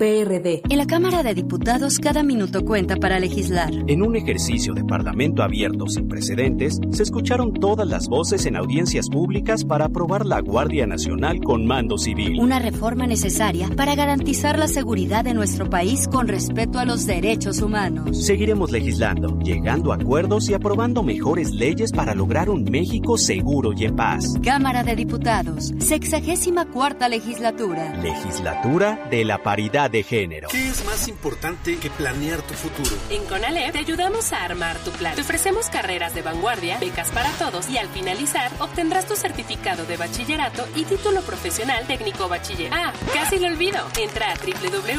[0.00, 0.62] PRD.
[0.70, 3.70] En la Cámara de Diputados cada minuto cuenta para legislar.
[3.86, 9.10] En un ejercicio de Parlamento abierto sin precedentes, se escucharon todas las voces en audiencias
[9.10, 12.40] públicas para aprobar la Guardia Nacional con mando civil.
[12.40, 17.60] Una reforma necesaria para garantizar la seguridad de nuestro país con respeto a los derechos
[17.60, 18.24] humanos.
[18.24, 23.84] Seguiremos legislando, llegando a acuerdos y aprobando mejores leyes para lograr un México seguro y
[23.84, 24.32] en paz.
[24.42, 28.00] Cámara de Diputados, sexagésima cuarta legislatura.
[28.02, 30.48] Legislatura de la paridad de género.
[30.48, 32.90] ¿Qué es más importante que planear tu futuro?
[33.10, 35.14] En CONALEP te ayudamos a armar tu plan.
[35.14, 39.96] Te ofrecemos carreras de vanguardia, becas para todos y al finalizar obtendrás tu certificado de
[39.96, 42.72] bachillerato y título profesional técnico bachiller.
[42.72, 43.78] Ah, casi lo olvido.
[43.98, 44.96] Entra a www.gov.mx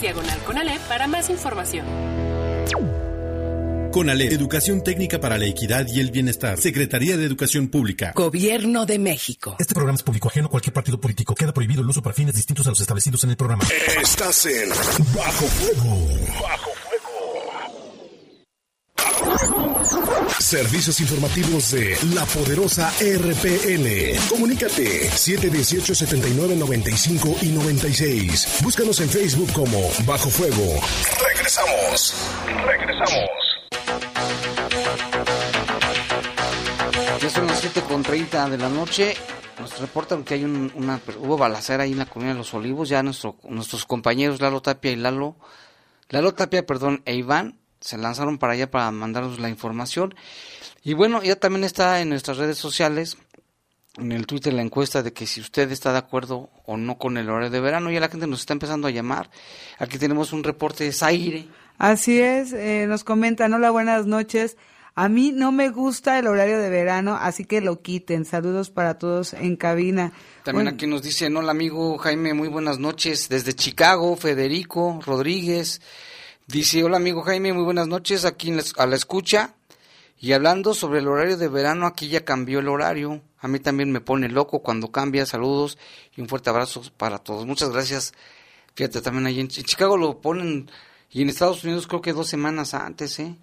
[0.00, 1.86] diagonal CONALEP para más información.
[3.94, 6.58] CONALEP, Educación Técnica para la Equidad y el Bienestar.
[6.58, 8.10] Secretaría de Educación Pública.
[8.16, 9.54] Gobierno de México.
[9.60, 11.32] Este programa es público ajeno a cualquier partido político.
[11.36, 13.62] Queda prohibido el uso para fines distintos a los establecidos en el programa.
[14.02, 14.68] Estás en
[15.14, 16.08] Bajo Fuego.
[16.42, 17.04] Bajo Fuego.
[20.40, 24.18] Servicios informativos de la poderosa RPN.
[24.28, 28.58] Comunícate 718 79 95 y 96.
[28.60, 30.80] Búscanos en Facebook como Bajo Fuego.
[31.28, 32.12] Regresamos.
[32.66, 33.43] Regresamos.
[37.20, 39.16] Ya son las 7.30 de la noche.
[39.58, 42.88] Nos reportan que hay un, una, hubo balacera ahí en la colonia de los Olivos.
[42.88, 45.36] Ya nuestro, nuestros compañeros Lalo Tapia y Lalo,
[46.10, 50.14] Lalo Tapia, perdón, e Iván se lanzaron para allá para mandarnos la información.
[50.82, 53.16] Y bueno, ya también está en nuestras redes sociales,
[53.96, 57.16] en el Twitter, la encuesta de que si usted está de acuerdo o no con
[57.16, 57.90] el horario de verano.
[57.90, 59.30] Ya la gente nos está empezando a llamar.
[59.78, 61.46] Aquí tenemos un reporte de Zaire.
[61.78, 64.56] Así es, eh, nos comentan, hola, buenas noches.
[64.96, 68.24] A mí no me gusta el horario de verano, así que lo quiten.
[68.24, 70.12] Saludos para todos en cabina.
[70.44, 73.28] También aquí nos dice, hola amigo Jaime, muy buenas noches.
[73.28, 75.80] Desde Chicago, Federico Rodríguez.
[76.46, 78.24] Dice, hola amigo Jaime, muy buenas noches.
[78.24, 79.56] Aquí a la escucha.
[80.20, 83.20] Y hablando sobre el horario de verano, aquí ya cambió el horario.
[83.40, 85.26] A mí también me pone loco cuando cambia.
[85.26, 85.76] Saludos
[86.16, 87.46] y un fuerte abrazo para todos.
[87.46, 88.12] Muchas gracias.
[88.76, 90.70] Fíjate, también ahí en Chicago lo ponen
[91.14, 93.34] y en Estados Unidos creo que dos semanas antes, ¿eh?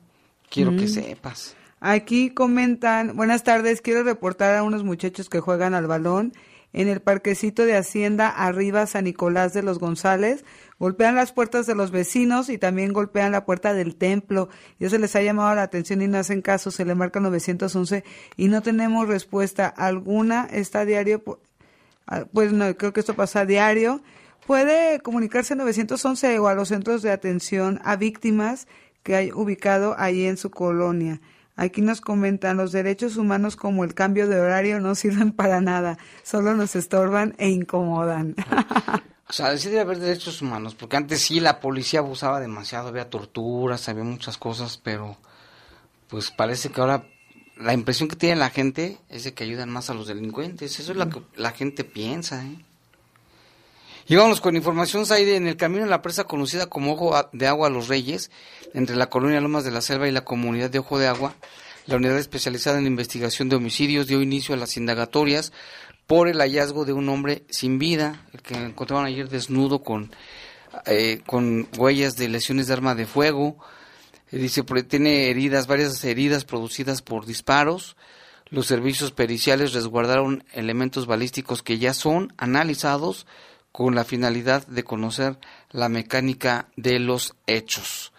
[0.50, 0.88] Quiero que Mm.
[0.90, 1.56] sepas.
[1.80, 6.34] Aquí comentan, buenas tardes, quiero reportar a unos muchachos que juegan al balón
[6.74, 10.46] en el parquecito de Hacienda arriba San Nicolás de los González,
[10.80, 14.48] golpean las puertas de los vecinos y también golpean la puerta del templo.
[14.80, 18.04] Ya se les ha llamado la atención y no hacen caso, se le marca 911
[18.38, 21.24] y no tenemos respuesta alguna, está diario,
[22.08, 24.02] ah, pues no, creo que esto pasa a diario.
[24.46, 28.68] Puede comunicarse 911 o a los centros de atención a víctimas
[29.04, 31.22] que hay ubicado ahí en su colonia.
[31.56, 35.98] Aquí nos comentan, los derechos humanos como el cambio de horario no sirven para nada,
[36.24, 38.36] solo nos estorban e incomodan.
[39.32, 43.10] O sea, sí debe haber derechos humanos, porque antes sí la policía abusaba demasiado, había
[43.10, 45.16] torturas, había muchas cosas, pero
[46.10, 47.06] pues parece que ahora
[47.56, 50.78] la impresión que tiene la gente es de que ayudan más a los delincuentes.
[50.78, 52.58] Eso es lo que la gente piensa, ¿eh?
[54.12, 57.48] Y con información, Saide, en el camino en la presa conocida como Ojo a- de
[57.48, 58.30] Agua Los Reyes,
[58.74, 61.34] entre la colonia Lomas de la Selva y la comunidad de Ojo de Agua,
[61.86, 65.54] la unidad especializada en investigación de homicidios dio inicio a las indagatorias
[66.08, 70.12] por el hallazgo de un hombre sin vida, el que encontraron ayer desnudo con,
[70.88, 73.60] eh, con huellas de lesiones de arma de fuego.
[74.30, 77.96] Eh, dice, tiene heridas, varias heridas producidas por disparos.
[78.50, 83.26] Los servicios periciales resguardaron elementos balísticos que ya son analizados
[83.72, 85.38] con la finalidad de conocer
[85.72, 88.12] la mecánica de los hechos.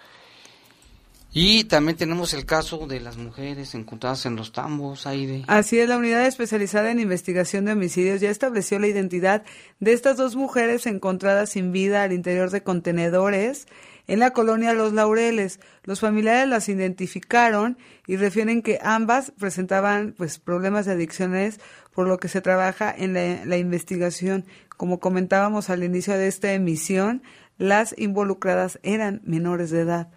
[1.34, 5.44] Y también tenemos el caso de las mujeres encontradas en los tambos, Aide.
[5.46, 9.42] Así es, la unidad especializada en investigación de homicidios ya estableció la identidad
[9.80, 13.66] de estas dos mujeres encontradas sin vida al interior de contenedores
[14.08, 15.58] en la colonia Los Laureles.
[15.84, 21.60] Los familiares las identificaron y refieren que ambas presentaban pues problemas de adicciones,
[21.94, 24.44] por lo que se trabaja en la, la investigación.
[24.76, 27.22] Como comentábamos al inicio de esta emisión,
[27.58, 30.08] las involucradas eran menores de edad.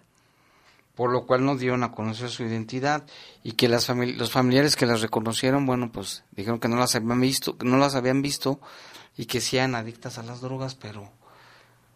[0.94, 3.04] por lo cual no dieron a conocer su identidad
[3.42, 6.94] y que las famili- los familiares que las reconocieron, bueno, pues dijeron que no las
[6.94, 8.58] habían visto, que no las habían visto
[9.14, 11.10] y que sean adictas a las drogas, pero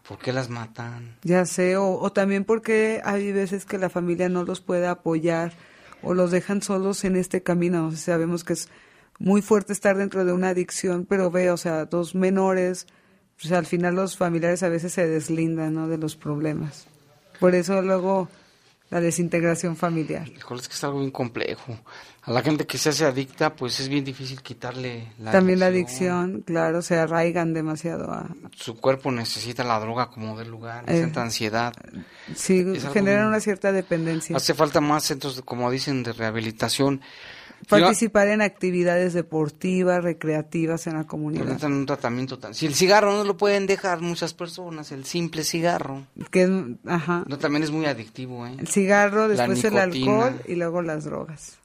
[0.07, 1.17] ¿por qué las matan?
[1.23, 5.53] Ya sé, o, o también porque hay veces que la familia no los puede apoyar
[6.03, 7.87] o los dejan solos en este camino.
[7.87, 8.69] O sea, sabemos que es
[9.21, 12.87] muy fuerte estar dentro de una adicción, pero ve, o sea, dos menores,
[13.47, 15.87] sea, al final los familiares a veces se deslindan, ¿no?
[15.87, 16.85] De los problemas.
[17.39, 18.29] Por eso luego
[18.89, 20.27] la desintegración familiar.
[20.27, 21.77] Híjole, es que es algo bien complejo.
[22.23, 25.67] A la gente que se hace adicta, pues es bien difícil quitarle la También la
[25.67, 26.19] adicción.
[26.19, 28.29] adicción, claro, se arraigan demasiado a...
[28.55, 31.73] Su cuerpo necesita la droga como del lugar, Eh, necesita ansiedad.
[32.35, 34.35] Sí, algo generan una cierta dependencia.
[34.35, 37.01] Hace falta más centros, como dicen, de rehabilitación.
[37.69, 41.43] Participar en actividades deportivas, recreativas en la comunidad.
[41.45, 42.53] necesitan un tratamiento tan...
[42.53, 46.05] Si el cigarro no lo pueden dejar muchas personas, el simple cigarro.
[46.31, 46.49] Que es,
[46.85, 47.23] ajá.
[47.27, 48.55] No, también es muy adictivo, ¿eh?
[48.59, 51.57] El cigarro, después el alcohol y luego las drogas.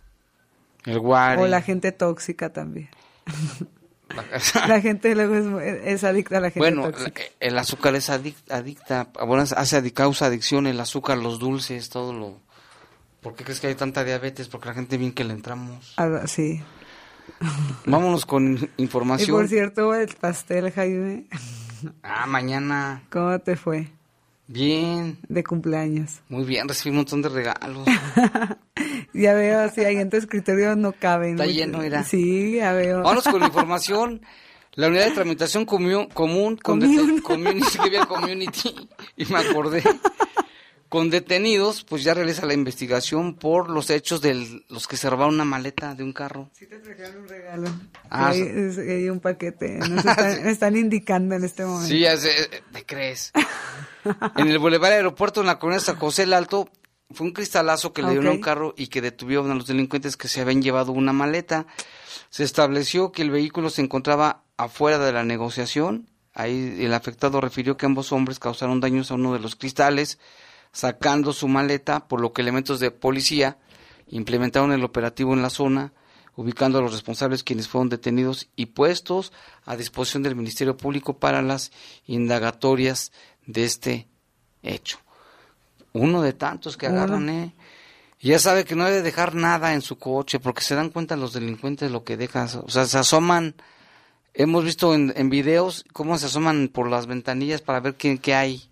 [0.84, 1.42] El guare.
[1.42, 2.88] O la gente tóxica también.
[4.68, 7.22] la gente luego es, es adicta a la gente Bueno, tóxica.
[7.40, 12.12] el azúcar es adic- adicta, bueno, hace adic- causa adicción el azúcar, los dulces, todo
[12.12, 12.40] lo...
[13.26, 14.46] ¿Por qué crees que hay tanta diabetes?
[14.46, 15.94] Porque la gente bien que le entramos.
[15.96, 16.62] Ah, sí.
[17.84, 19.48] Vámonos con Y por información.
[19.48, 21.24] cierto, el pastel, Jaime,
[22.04, 23.02] Ah, mañana.
[23.10, 23.88] ¿cómo te fue
[24.46, 26.20] Bien, de cumpleaños?
[26.28, 27.84] muy bien, recibí un montón de regalos.
[29.12, 31.32] Ya veo, así ahí en tu escritorio no caben.
[31.32, 31.56] Está mucho.
[31.56, 32.04] lleno, mira.
[32.04, 32.98] Sí, ya veo.
[33.02, 34.20] Vámonos con la información.
[34.74, 37.22] La unidad de tramitación comu- común con community,
[38.08, 39.82] community y me acordé.
[40.88, 45.34] Con detenidos, pues ya realiza la investigación por los hechos de los que se robaron
[45.34, 46.48] una maleta de un carro.
[46.52, 47.68] Sí te trajeron un regalo.
[48.08, 49.78] Ah, hay, un paquete.
[49.88, 51.88] Nos están, me están indicando en este momento.
[51.88, 53.32] Sí, ya sé, ¿te crees?
[54.36, 56.68] En el Boulevard Aeropuerto, en la colonia San José el Alto,
[57.10, 60.16] fue un cristalazo que le dieron a un carro y que detuvieron a los delincuentes
[60.16, 61.66] que se habían llevado una maleta.
[62.30, 66.08] Se estableció que el vehículo se encontraba afuera de la negociación.
[66.34, 70.18] Ahí el afectado refirió que ambos hombres causaron daños a uno de los cristales,
[70.76, 73.56] sacando su maleta, por lo que elementos de policía
[74.08, 75.94] implementaron el operativo en la zona,
[76.34, 79.32] ubicando a los responsables quienes fueron detenidos y puestos
[79.64, 81.72] a disposición del Ministerio Público para las
[82.04, 83.10] indagatorias
[83.46, 84.06] de este
[84.62, 84.98] hecho.
[85.94, 87.54] Uno de tantos que agarran, ¿eh?
[88.20, 91.32] Ya sabe que no debe dejar nada en su coche porque se dan cuenta los
[91.32, 92.50] delincuentes lo que dejan.
[92.64, 93.54] O sea, se asoman.
[94.34, 98.34] Hemos visto en, en videos cómo se asoman por las ventanillas para ver qué, qué
[98.34, 98.68] hay.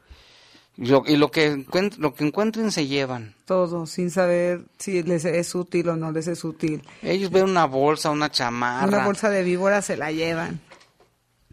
[0.76, 3.34] Y lo, y lo que encuent- lo que encuentren se llevan.
[3.44, 6.82] Todo, sin saber si les es útil o no les es útil.
[7.02, 8.88] Ellos ven una bolsa, una chamarra.
[8.88, 10.60] Una bolsa de víbora se la llevan.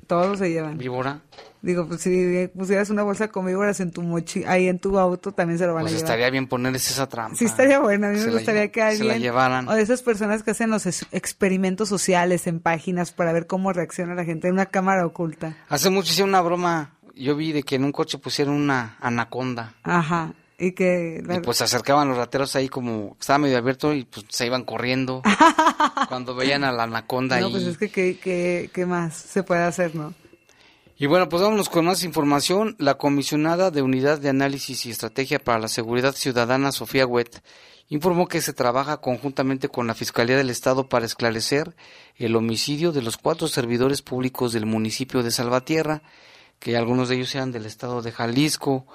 [0.08, 0.78] Todos se llevan.
[0.78, 1.22] Víbora.
[1.62, 5.32] Digo, pues si pusieras una bolsa con víboras en tu mochi, ahí en tu auto,
[5.32, 6.10] también se lo van pues a llevar.
[6.12, 7.38] estaría bien ponerles esa trampa.
[7.38, 8.08] Sí, estaría bueno.
[8.08, 9.08] A mí Se me gustaría que se alguien...
[9.08, 9.70] la llevaran.
[9.70, 14.16] O de esas personas que hacen los experimentos sociales en páginas para ver cómo reacciona
[14.16, 15.56] la gente en una cámara oculta.
[15.70, 19.76] Hace mucho hicieron una broma, yo vi de que en un coche pusieron una anaconda.
[19.84, 20.34] Ajá.
[20.58, 21.24] Y que...
[21.28, 24.64] Y pues se acercaban los rateros ahí como estaba medio abierto y pues se iban
[24.64, 25.24] corriendo
[26.08, 27.52] cuando veían a la anaconda no, ahí.
[27.52, 30.14] pues es que ¿qué, qué, qué más se puede hacer, no?
[31.02, 32.76] Y bueno, pues vámonos con más información.
[32.78, 37.42] La comisionada de Unidad de Análisis y Estrategia para la Seguridad Ciudadana, Sofía Wet,
[37.90, 41.76] informó que se trabaja conjuntamente con la Fiscalía del Estado para esclarecer
[42.18, 46.04] el homicidio de los cuatro servidores públicos del municipio de Salvatierra,
[46.62, 48.86] que algunos de ellos eran del estado de Jalisco.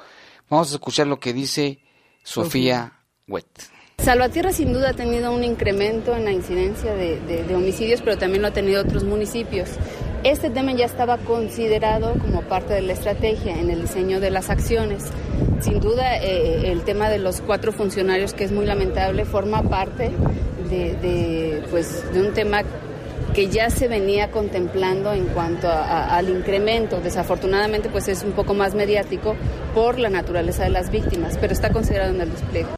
[0.48, 1.80] Vamos a escuchar lo que dice
[2.22, 2.92] Sofía
[3.28, 3.44] Wet.
[3.98, 8.16] Salvatierra sin duda ha tenido un incremento en la incidencia de, de- de homicidios, pero
[8.16, 9.70] también lo ha tenido otros municipios.
[10.22, 14.48] Este tema ya estaba considerado como parte de la estrategia en el diseño de las
[14.50, 15.04] acciones.
[15.60, 20.12] Sin duda, eh, el tema de los cuatro funcionarios, que es muy lamentable, forma parte
[20.70, 22.62] de, de, pues, de un tema
[23.37, 27.03] que ya se venía contemplando en cuanto a- al incremento.
[27.03, 29.37] Desafortunadamente, pues es un poco más mediático
[29.74, 32.68] por la naturaleza de las víctimas, pero está considerado en el despliegue.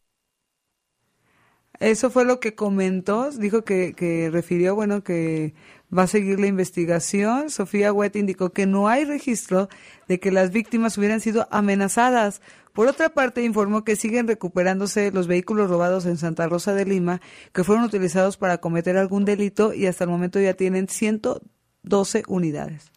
[1.79, 5.55] Eso fue lo que comentó, dijo que, que refirió, bueno, que
[5.97, 7.51] va a seguir la investigación.
[7.51, 9.69] Sofía Huet indicó que no hay registro
[10.07, 12.41] de que las víctimas hubieran sido amenazadas.
[12.73, 17.21] Por otra parte, informó que siguen recuperándose los vehículos robados en Santa Rosa de Lima
[17.53, 22.91] que fueron utilizados para cometer algún delito y hasta el momento ya tienen 112 unidades.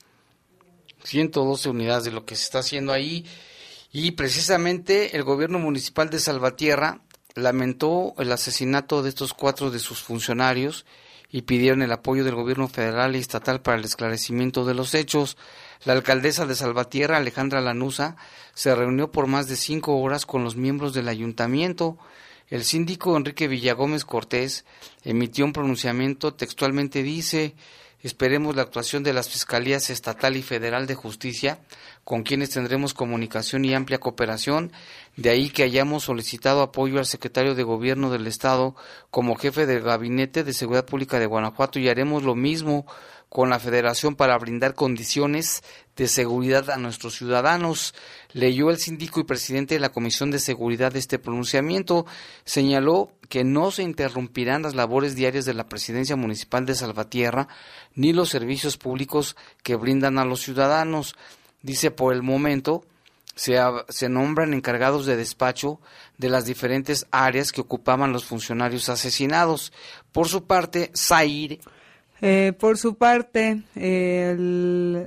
[1.04, 3.26] 112 unidades de lo que se está haciendo ahí.
[3.92, 7.02] Y precisamente el gobierno municipal de Salvatierra
[7.36, 10.86] lamentó el asesinato de estos cuatro de sus funcionarios
[11.32, 15.38] y pidieron el apoyo del gobierno federal y estatal para el esclarecimiento de los hechos.
[15.86, 18.18] La alcaldesa de Salvatierra, Alejandra Lanusa,
[18.54, 21.98] se reunió por más de cinco horas con los miembros del ayuntamiento.
[22.50, 24.66] El síndico Enrique Villagómez Cortés
[25.04, 27.56] emitió un pronunciamiento, textualmente dice,
[28.04, 31.60] esperemos la actuación de las Fiscalías Estatal y Federal de Justicia,
[32.04, 34.72] con quienes tendremos comunicación y amplia cooperación,
[35.18, 38.76] de ahí que hayamos solicitado apoyo al secretario de Gobierno del Estado
[39.10, 42.86] como jefe del Gabinete de Seguridad Pública de Guanajuato y haremos lo mismo
[43.32, 45.64] con la Federación para brindar condiciones
[45.96, 47.96] de seguridad a nuestros ciudadanos.
[48.34, 52.06] Leyó el síndico y presidente de la Comisión de Seguridad este pronunciamiento.
[52.44, 57.48] Señaló que no se interrumpirán las labores diarias de la Presidencia Municipal de Salvatierra
[57.96, 61.16] ni los servicios públicos que brindan a los ciudadanos.
[61.62, 62.84] Dice, por el momento,
[63.34, 63.58] se,
[63.88, 65.80] se nombran encargados de despacho
[66.18, 69.72] de las diferentes áreas que ocupaban los funcionarios asesinados.
[70.12, 71.62] Por su parte, Zaire
[72.22, 74.36] Eh, por su parte, eh,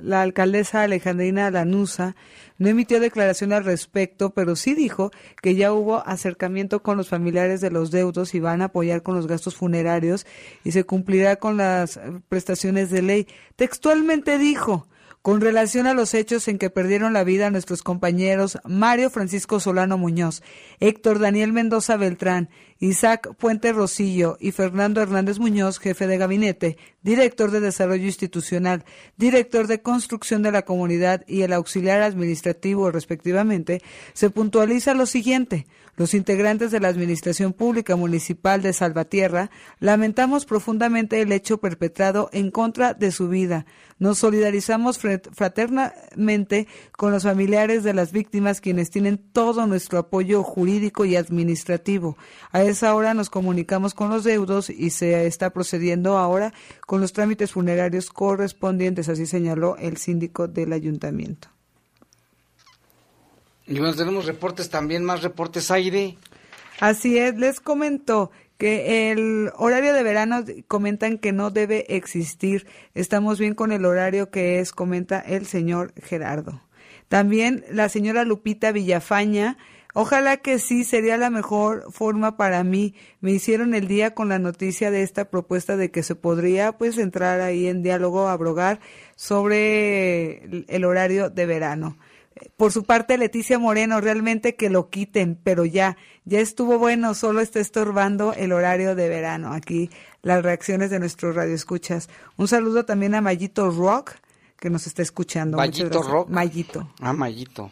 [0.03, 2.17] la alcaldesa Alejandrina Lanusa
[2.59, 7.61] no emitió declaración al respecto, pero sí dijo que ya hubo acercamiento con los familiares
[7.61, 10.27] de los deudos y van a apoyar con los gastos funerarios
[10.65, 13.29] y se cumplirá con las prestaciones de ley.
[13.55, 14.89] Textualmente dijo,
[15.25, 19.97] con relación a los hechos en que perdieron la vida nuestros compañeros Mario Francisco Solano
[19.97, 20.43] Muñoz,
[20.81, 27.51] Héctor Daniel Mendoza Beltrán, Isaac Puente Rosillo y Fernando Hernández Muñoz, jefe de gabinete, director
[27.53, 28.85] de Desarrollo Institucional,
[29.16, 33.81] director de Construcción de la Comunidad y el auxiliar administrativo respectivamente,
[34.12, 35.66] se puntualiza lo siguiente.
[35.97, 42.51] Los integrantes de la Administración Pública Municipal de Salvatierra lamentamos profundamente el hecho perpetrado en
[42.51, 43.65] contra de su vida.
[44.01, 46.67] Nos solidarizamos fraternamente
[46.97, 52.17] con los familiares de las víctimas quienes tienen todo nuestro apoyo jurídico y administrativo.
[52.51, 56.53] A esa hora nos comunicamos con los deudos y se está procediendo ahora
[56.89, 61.54] con los trámites funerarios correspondientes, así señaló el síndico del ayuntamiento.
[63.67, 66.17] Y bueno, tenemos reportes también, más reportes aire.
[66.81, 72.67] Así es, les comento que el horario de verano comentan que no debe existir.
[72.95, 76.62] Estamos bien con el horario que es, comenta el señor Gerardo.
[77.09, 79.57] También la señora Lupita Villafaña,
[79.93, 82.95] ojalá que sí, sería la mejor forma para mí.
[83.21, 86.99] Me hicieron el día con la noticia de esta propuesta de que se podría pues
[86.99, 88.81] entrar ahí en diálogo, abrogar
[89.17, 91.97] sobre el- el horario de verano.
[92.57, 97.41] Por su parte, Leticia Moreno, realmente que lo quiten, pero ya, ya estuvo bueno, solo
[97.41, 99.53] está estorbando el horario de verano.
[99.53, 99.91] Aquí
[100.22, 102.09] las reacciones de nuestros radioescuchas.
[102.37, 104.12] Un saludo también a Mayito Rock,
[104.59, 105.59] que nos está escuchando.
[105.59, 106.03] Mayito.
[106.03, 106.28] Rock.
[106.28, 106.91] Mayito.
[107.01, 107.70] Ah, Mayito.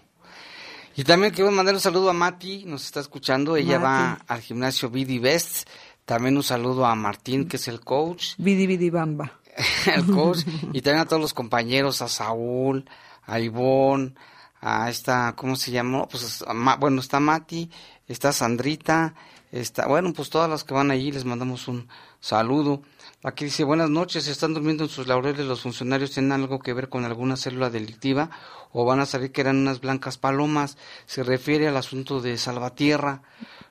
[0.94, 3.56] Y también quiero mandar un saludo a Mati, nos está escuchando.
[3.56, 5.68] Ella va al gimnasio BD Best.
[6.04, 8.34] También un saludo a Martín, que es el coach.
[8.36, 9.40] Vidi Vidi Bamba.
[9.94, 10.40] el coach.
[10.72, 12.84] y también a todos los compañeros, a Saúl,
[13.22, 14.14] a Ivonne,
[14.62, 16.08] a esta, ¿cómo se llamó?
[16.08, 16.44] Pues,
[16.78, 17.68] bueno, está Mati,
[18.06, 19.14] está Sandrita,
[19.50, 21.88] está, bueno, pues todas las que van allí les mandamos un
[22.20, 22.82] saludo.
[23.24, 26.12] Aquí dice, buenas noches, ¿están durmiendo en sus laureles los funcionarios?
[26.12, 28.30] ¿Tienen algo que ver con alguna célula delictiva?
[28.72, 30.78] ¿O van a saber que eran unas blancas palomas?
[31.06, 33.22] Se refiere al asunto de Salvatierra.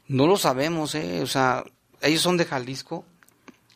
[0.07, 1.21] No lo sabemos, ¿eh?
[1.21, 1.63] O sea,
[2.01, 3.05] ellos son de Jalisco,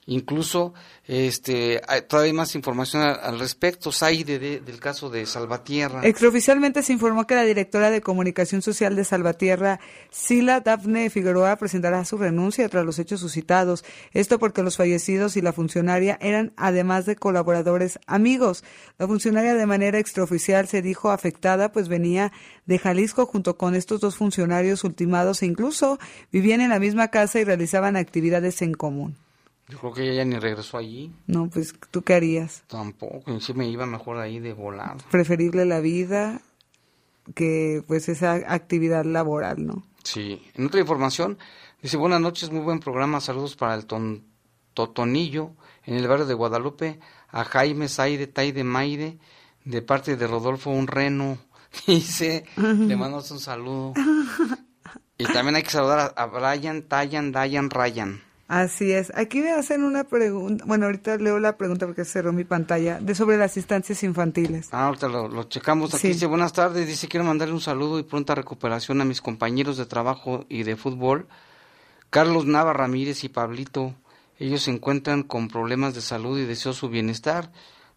[0.08, 0.74] Incluso
[1.08, 6.02] este, todavía hay más información al, respecto, Saide del caso de Salvatierra.
[6.04, 9.80] Extraoficialmente se informó que la directora de comunicación social de Salvatierra,
[10.12, 13.84] Sila Dafne Figueroa, presentará su renuncia tras los hechos suscitados.
[14.12, 18.64] Esto porque los fallecidos y la funcionaria eran, además de colaboradores, amigos.
[19.00, 22.32] La funcionaria de manera extraoficial se dijo afectada, pues venía
[22.68, 25.98] de Jalisco junto con estos dos funcionarios ultimados e incluso
[26.32, 29.25] vivían en la misma casa y realizaban actividades en común.
[29.68, 31.12] Yo creo que ella ya ni regresó allí.
[31.26, 32.64] No, pues, ¿tú qué harías?
[32.68, 34.98] Tampoco, sí me iba mejor ahí de volado.
[35.10, 36.42] Preferible la vida
[37.34, 39.84] que, pues, esa actividad laboral, ¿no?
[40.04, 40.40] Sí.
[40.54, 41.40] En otra información,
[41.82, 44.24] dice, buenas noches, muy buen programa, saludos para el ton,
[44.76, 45.54] Totonillo,
[45.86, 47.00] en el barrio de Guadalupe,
[47.30, 49.18] a Jaime Saide Taide Maide,
[49.64, 51.40] de parte de Rodolfo Un Reno,
[51.88, 53.94] dice, le mandamos un saludo.
[55.18, 58.22] y también hay que saludar a, a Brian, Tayan, Dayan, Ryan.
[58.48, 59.12] Así es.
[59.16, 60.66] Aquí me hacen una pregunta.
[60.68, 63.00] Bueno, ahorita leo la pregunta porque cerró mi pantalla.
[63.00, 64.70] De sobre las instancias infantiles.
[64.72, 65.96] Ah, ahorita lo, checamos.
[65.96, 66.88] Aquí dice: Buenas tardes.
[66.88, 70.76] Dice: Quiero mandarle un saludo y pronta recuperación a mis compañeros de trabajo y de
[70.76, 71.28] fútbol.
[72.12, 73.96] Carlos Nava Ramírez y Pablito.
[74.38, 77.52] Ellos se encuentran con problemas de salud y deseo su bienestar.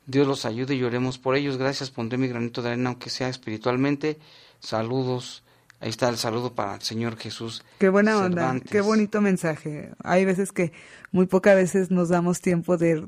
[0.07, 1.59] Dios los ayude y oremos por ellos.
[1.59, 1.91] Gracias.
[1.91, 4.19] Pondré mi granito de arena, aunque sea espiritualmente.
[4.61, 5.45] Saludos.
[5.81, 7.65] Ahí está el saludo para el Señor Jesús.
[7.79, 9.93] Qué buena onda, qué bonito mensaje.
[10.03, 10.73] Hay veces que
[11.13, 13.07] muy pocas veces nos damos tiempo de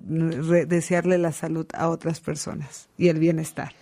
[0.69, 3.73] desearle la salud a otras personas y el bienestar.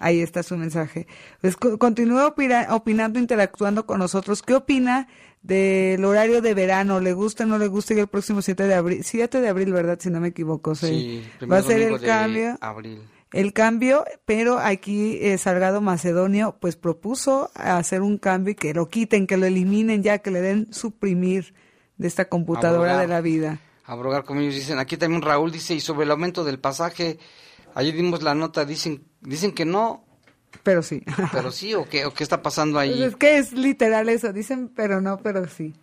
[0.00, 1.06] Ahí está su mensaje.
[1.40, 2.34] Pues continúa
[2.70, 4.42] opinando, interactuando con nosotros.
[4.42, 5.06] ¿Qué opina
[5.42, 7.00] del horario de verano?
[7.00, 7.94] ¿Le gusta o no le gusta?
[7.94, 9.98] Y el próximo 7 de abril, 7 de abril, ¿verdad?
[10.00, 10.74] Si no me equivoco.
[10.74, 12.58] Sí, va a ser el cambio.
[12.60, 13.00] Abril
[13.32, 18.88] el cambio, pero aquí eh, Salgado Macedonio pues propuso hacer un cambio y que lo
[18.88, 21.54] quiten, que lo eliminen ya, que le den suprimir
[21.98, 23.60] de esta computadora de la vida.
[23.84, 24.78] Abrogar, como ellos dicen.
[24.78, 27.18] Aquí también Raúl dice, y sobre el aumento del pasaje,
[27.74, 30.04] ayer dimos la nota, dicen, dicen que no.
[30.62, 31.02] Pero sí.
[31.32, 32.90] Pero sí, o qué, o qué está pasando ahí.
[32.90, 35.74] Pues es que es literal eso, dicen pero no, pero sí.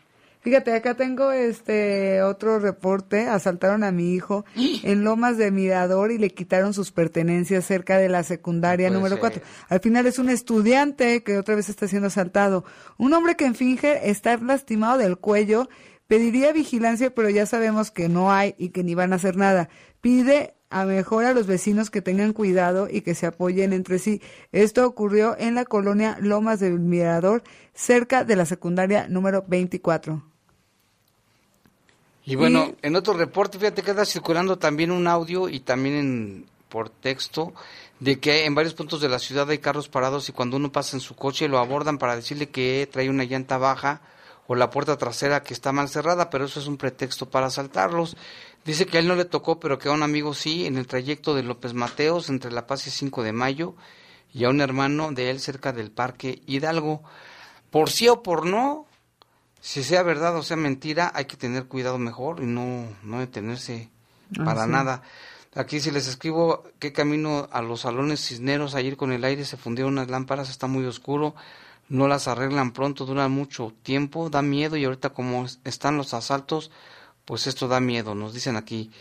[0.45, 3.27] Fíjate, acá tengo este otro reporte.
[3.27, 8.09] Asaltaron a mi hijo en Lomas de Mirador y le quitaron sus pertenencias cerca de
[8.09, 9.41] la secundaria número 4.
[9.69, 12.63] Al final es un estudiante que otra vez está siendo asaltado.
[12.99, 15.67] Un hombre que finge estar lastimado del cuello
[16.05, 19.69] pediría vigilancia, pero ya sabemos que no hay y que ni van a hacer nada.
[19.99, 24.21] Pide a mejor a los vecinos que tengan cuidado y que se apoyen entre sí.
[24.51, 27.41] Esto ocurrió en la colonia Lomas del Mirador,
[27.73, 30.34] cerca de la secundaria número 24.
[32.25, 36.45] Y bueno, en otro reporte, fíjate que está circulando también un audio y también en,
[36.69, 37.53] por texto
[37.99, 40.97] de que en varios puntos de la ciudad hay carros parados y cuando uno pasa
[40.97, 44.01] en su coche lo abordan para decirle que trae una llanta baja
[44.47, 48.17] o la puerta trasera que está mal cerrada, pero eso es un pretexto para asaltarlos.
[48.63, 50.87] Dice que a él no le tocó, pero que a un amigo sí, en el
[50.87, 53.75] trayecto de López Mateos entre La Paz y 5 de Mayo,
[54.33, 57.01] y a un hermano de él cerca del Parque Hidalgo.
[57.71, 58.85] Por sí o por no,
[59.65, 63.89] si sea verdad o sea mentira, hay que tener cuidado mejor y no, no detenerse
[64.37, 65.01] ah, para nada.
[65.55, 69.57] Aquí si les escribo qué camino a los salones cisneros, ayer con el aire se
[69.57, 71.33] fundieron unas lámparas, está muy oscuro,
[71.89, 76.69] no las arreglan pronto, duran mucho tiempo, da miedo y ahorita como están los asaltos,
[77.25, 78.91] pues esto da miedo, nos dicen aquí.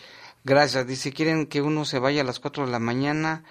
[0.44, 3.44] Gracias, dice, quieren que uno se vaya a las 4 de la mañana.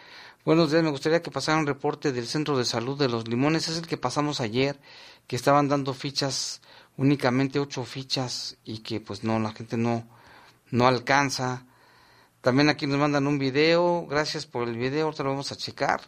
[0.45, 3.67] Buenos días, me gustaría que pasara un reporte del Centro de Salud de los Limones,
[3.67, 4.79] es el que pasamos ayer,
[5.27, 6.59] que estaban dando fichas
[6.97, 10.07] únicamente ocho fichas y que pues no, la gente no,
[10.71, 11.65] no alcanza.
[12.41, 16.01] También aquí nos mandan un video, gracias por el video, ahorita lo vamos a checar.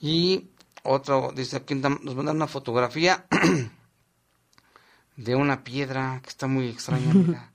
[0.00, 0.50] Y
[0.82, 3.26] otro, dice aquí nos mandan una fotografía
[5.16, 7.50] de una piedra que está muy extraña, mira.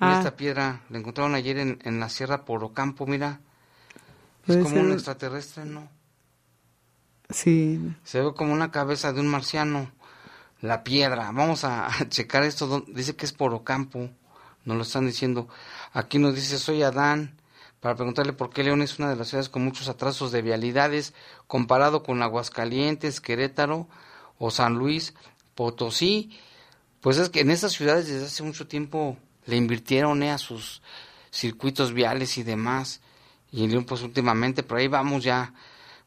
[0.00, 0.18] Ah.
[0.18, 3.40] esta piedra, la encontraron ayer en, en la Sierra Porocampo, mira.
[4.46, 5.90] Es como un extraterrestre, ¿no?
[7.28, 7.94] Sí.
[8.04, 9.90] Se ve como una cabeza de un marciano
[10.60, 11.30] la piedra.
[11.32, 12.84] Vamos a, checar esto.
[12.88, 14.10] Dice que es por Ocampo.
[14.64, 15.48] Nos lo están diciendo.
[15.92, 17.34] Aquí nos dice, soy Adán.
[17.80, 21.14] Para preguntarle por qué León es una de las ciudades con muchos atrasos de vialidades
[21.46, 23.86] comparado con Aguascalientes, Querétaro
[24.36, 25.14] o San Luis,
[25.54, 26.36] Potosí.
[27.00, 30.82] Pues es que en esas ciudades desde hace mucho tiempo le invirtieron eh, a sus
[31.30, 33.00] circuitos viales y demás.
[33.52, 35.54] Y León pues últimamente, por ahí vamos ya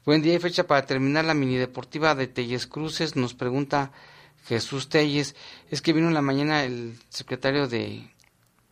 [0.04, 3.16] Buen día y fecha para terminar la mini deportiva de Telles Cruces.
[3.16, 3.92] Nos pregunta
[4.48, 5.36] Jesús Telles.
[5.70, 8.10] Es que vino en la mañana el secretario de,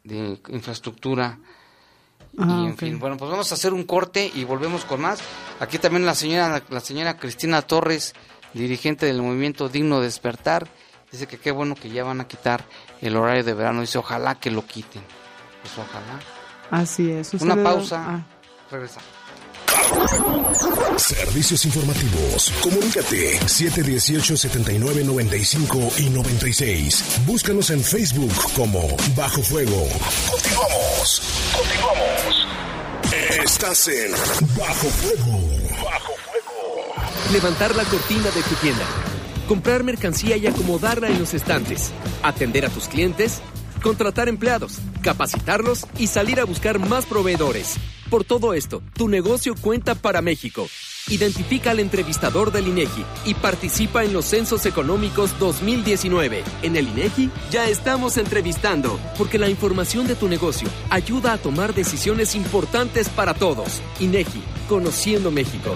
[0.04, 1.40] de Infraestructura.
[2.34, 5.20] y Ah, en fin, bueno, pues vamos a hacer un corte y volvemos con más.
[5.60, 8.14] Aquí también la señora, la señora Cristina Torres,
[8.54, 10.68] dirigente del movimiento Digno Despertar,
[11.12, 12.66] dice que qué bueno que ya van a quitar
[13.02, 13.82] el horario de verano.
[13.82, 15.02] Dice, ojalá que lo quiten.
[15.62, 16.20] Pues ojalá.
[16.72, 17.34] Así es.
[17.34, 18.06] un Una pausa.
[18.08, 18.26] ah.
[18.72, 19.10] Regresamos.
[20.98, 22.52] Servicios informativos.
[22.62, 27.22] Comunícate 718-7995 y 96.
[27.26, 28.82] Búscanos en Facebook como
[29.16, 29.88] Bajo Fuego.
[30.30, 31.22] Continuamos.
[31.56, 32.48] Continuamos.
[33.44, 34.12] Estás en
[34.58, 35.40] Bajo Fuego.
[35.84, 36.94] Bajo Fuego.
[37.32, 38.84] Levantar la cortina de tu tienda.
[39.48, 41.92] Comprar mercancía y acomodarla en los estantes.
[42.24, 43.42] Atender a tus clientes.
[43.82, 44.80] Contratar empleados.
[45.02, 47.76] Capacitarlos y salir a buscar más proveedores.
[48.10, 50.68] Por todo esto, tu negocio cuenta para México.
[51.10, 56.44] Identifica al entrevistador del INEGI y participa en los Censos Económicos 2019.
[56.64, 61.76] En el INEGI ya estamos entrevistando, porque la información de tu negocio ayuda a tomar
[61.76, 63.80] decisiones importantes para todos.
[64.00, 65.76] INEGI, conociendo México.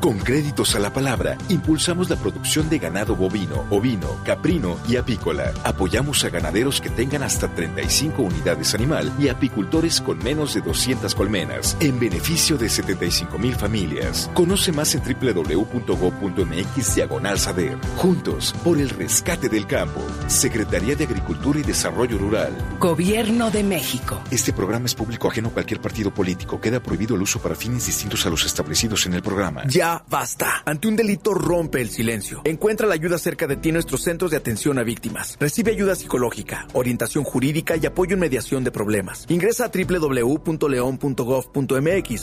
[0.00, 5.52] Con créditos a la palabra, impulsamos la producción de ganado bovino, ovino, caprino y apícola.
[5.64, 11.16] Apoyamos a ganaderos que tengan hasta 35 unidades animal y apicultores con menos de 200
[11.16, 14.30] colmenas, en beneficio de 75 mil familias.
[14.34, 17.76] Conoce más en www.go.mx diagonal saber.
[17.96, 20.00] Juntos, por el rescate del campo.
[20.28, 22.56] Secretaría de Agricultura y Desarrollo Rural.
[22.78, 24.22] Gobierno de México.
[24.30, 26.60] Este programa es público ajeno a cualquier partido político.
[26.60, 29.64] Queda prohibido el uso para fines distintos a los establecidos en el programa.
[29.66, 30.62] Ya basta.
[30.64, 32.42] Ante un delito rompe el silencio.
[32.44, 35.36] Encuentra la ayuda cerca de ti en nuestros centros de atención a víctimas.
[35.40, 39.26] Recibe ayuda psicológica, orientación jurídica y apoyo en mediación de problemas.
[39.28, 40.38] Ingresa a www.leon.gov.mx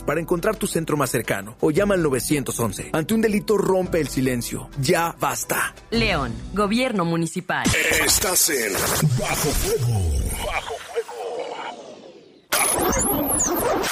[0.03, 2.89] para encontrar tu centro más cercano o llama al 911.
[2.93, 4.69] Ante un delito rompe el silencio.
[4.79, 5.73] Ya basta.
[5.91, 7.65] León, Gobierno Municipal.
[8.05, 8.73] Estás en
[9.19, 9.99] Bajo Fuego.
[10.45, 10.74] Bajo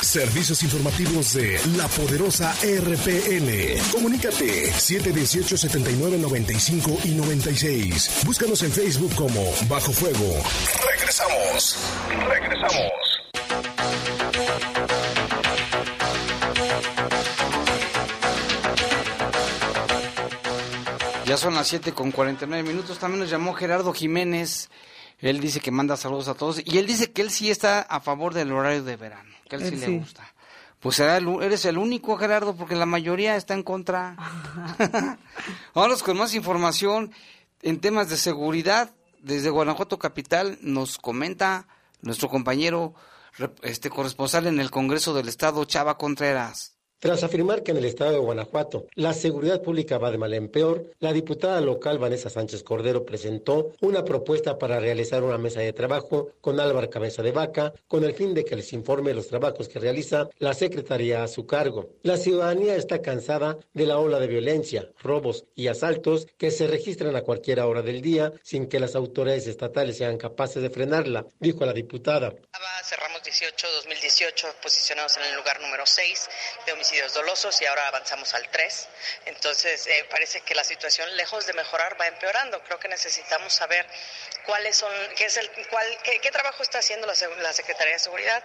[0.02, 3.80] Servicios informativos de la poderosa RPN.
[3.92, 8.22] Comunícate 718 79 95 y 96.
[8.26, 10.44] Búscanos en Facebook como Bajo Fuego.
[10.92, 11.78] Regresamos.
[12.28, 12.92] Regresamos.
[21.26, 23.00] Ya son las 7 con 49 minutos.
[23.00, 24.70] También nos llamó Gerardo Jiménez.
[25.24, 26.62] Él dice que manda saludos a todos.
[26.66, 29.34] Y él dice que él sí está a favor del horario de verano.
[29.48, 29.92] Que él, Él sí, sí.
[29.92, 30.34] le gusta.
[30.82, 34.18] Pues eres el único, Gerardo, porque la mayoría está en contra.
[35.74, 37.14] Vámonos con más información
[37.62, 38.94] en temas de seguridad.
[39.22, 41.68] Desde Guanajuato Capital nos comenta
[42.02, 42.94] nuestro compañero
[43.62, 46.73] este corresponsal en el Congreso del Estado, Chava Contreras.
[47.04, 50.48] Tras afirmar que en el estado de Guanajuato la seguridad pública va de mal en
[50.48, 55.74] peor, la diputada local Vanessa Sánchez Cordero presentó una propuesta para realizar una mesa de
[55.74, 59.68] trabajo con Álvaro Cabeza de Vaca con el fin de que les informe los trabajos
[59.68, 61.90] que realiza la Secretaría a su cargo.
[62.04, 67.18] La ciudadanía está cansada de la ola de violencia, robos y asaltos que se registran
[67.18, 71.66] a cualquier hora del día sin que las autoridades estatales sean capaces de frenarla, dijo
[71.66, 72.34] la diputada.
[72.86, 76.30] Cerramos 18-2018 posicionados en el lugar número 6
[76.66, 78.90] de homicidios dolosos y ahora avanzamos al 3.
[79.26, 82.62] Entonces, eh, parece que la situación, lejos de mejorar, va empeorando.
[82.64, 83.86] Creo que necesitamos saber
[84.46, 88.44] cuáles son, qué, es el, cuál, qué, trabajo está haciendo la, la Secretaría de Seguridad,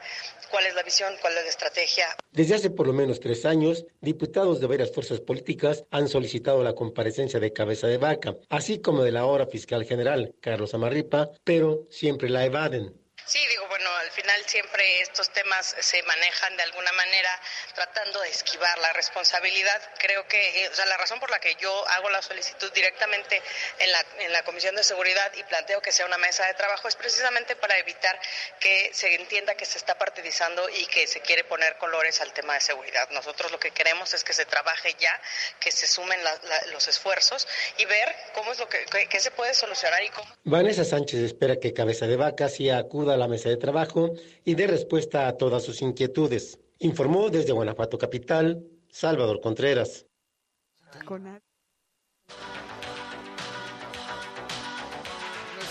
[0.50, 2.06] cuál es la visión, cuál es la estrategia.
[2.30, 6.74] Desde hace por lo menos tres años, diputados de varias fuerzas políticas han solicitado la
[6.74, 11.86] comparecencia de cabeza de vaca, así como de la ahora fiscal general, Carlos Amarripa, pero
[11.90, 12.97] siempre la evaden.
[13.28, 17.28] Sí, digo, bueno, al final siempre estos temas se manejan de alguna manera
[17.74, 19.82] tratando de esquivar la responsabilidad.
[19.98, 23.42] Creo que, eh, o sea, la razón por la que yo hago la solicitud directamente
[23.80, 26.88] en la, en la Comisión de Seguridad y planteo que sea una mesa de trabajo
[26.88, 28.18] es precisamente para evitar
[28.60, 32.54] que se entienda que se está partidizando y que se quiere poner colores al tema
[32.54, 33.10] de seguridad.
[33.10, 35.20] Nosotros lo que queremos es que se trabaje ya,
[35.60, 36.40] que se sumen la-
[36.72, 40.82] los esfuerzos y ver cómo es lo que, qué se puede solucionar y cómo Vanessa
[40.86, 44.12] Sánchez espera que cabeza de vaca sí acuda la mesa de trabajo
[44.44, 46.58] y dé respuesta a todas sus inquietudes.
[46.78, 50.06] Informó desde Guanajuato Capital, Salvador Contreras.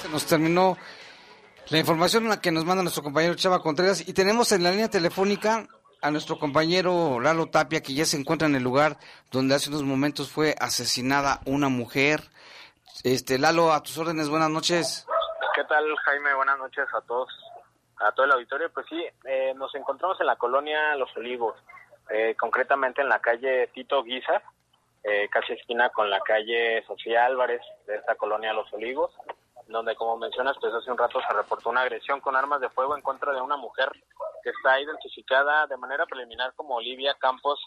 [0.01, 0.77] Se nos terminó
[1.69, 4.71] la información en la que nos manda nuestro compañero Chava Contreras y tenemos en la
[4.71, 5.67] línea telefónica
[6.01, 8.97] a nuestro compañero Lalo Tapia que ya se encuentra en el lugar
[9.31, 12.29] donde hace unos momentos fue asesinada una mujer.
[13.03, 15.05] Este Lalo, a tus órdenes, buenas noches.
[15.57, 16.35] ¿Qué tal, Jaime?
[16.35, 17.29] Buenas noches a todos,
[17.95, 18.71] a todo el auditorio.
[18.71, 21.55] Pues sí, eh, nos encontramos en la colonia Los Olivos,
[22.11, 24.43] eh, concretamente en la calle Tito Guizar,
[25.03, 29.11] eh, casi esquina con la calle Sofía Álvarez de esta colonia Los Olivos,
[29.65, 32.95] donde, como mencionas, pues hace un rato se reportó una agresión con armas de fuego
[32.95, 33.89] en contra de una mujer
[34.43, 37.59] que está identificada de manera preliminar como Olivia Campos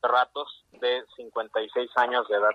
[0.00, 2.54] Ratos, de 56 años de edad.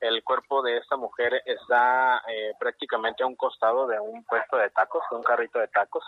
[0.00, 4.70] El cuerpo de esta mujer está eh, prácticamente a un costado de un puesto de
[4.70, 6.04] tacos, de un carrito de tacos.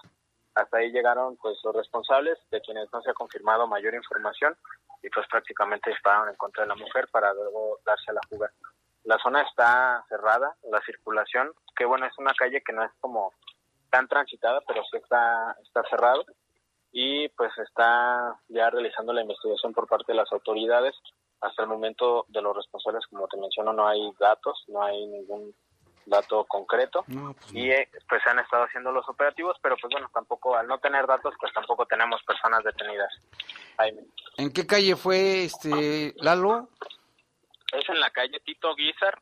[0.55, 4.57] Hasta ahí llegaron pues los responsables, de quienes no se ha confirmado mayor información,
[5.03, 8.51] y pues prácticamente dispararon en contra de la mujer para luego darse a la fuga.
[9.05, 13.33] La zona está cerrada, la circulación, que bueno, es una calle que no es como
[13.91, 16.25] tan transitada, pero sí está, está cerrado
[16.93, 20.95] y pues está ya realizando la investigación por parte de las autoridades.
[21.43, 25.55] Hasta el momento de los responsables, como te menciono, no hay datos, no hay ningún
[26.07, 27.05] dato concreto
[27.53, 30.79] y eh, pues se han estado haciendo los operativos, pero pues bueno, tampoco al no
[30.79, 33.13] tener datos, pues tampoco tenemos personas detenidas.
[34.37, 36.69] ¿En qué calle fue este Lalo?
[37.73, 39.19] Es en la calle Tito Guizar,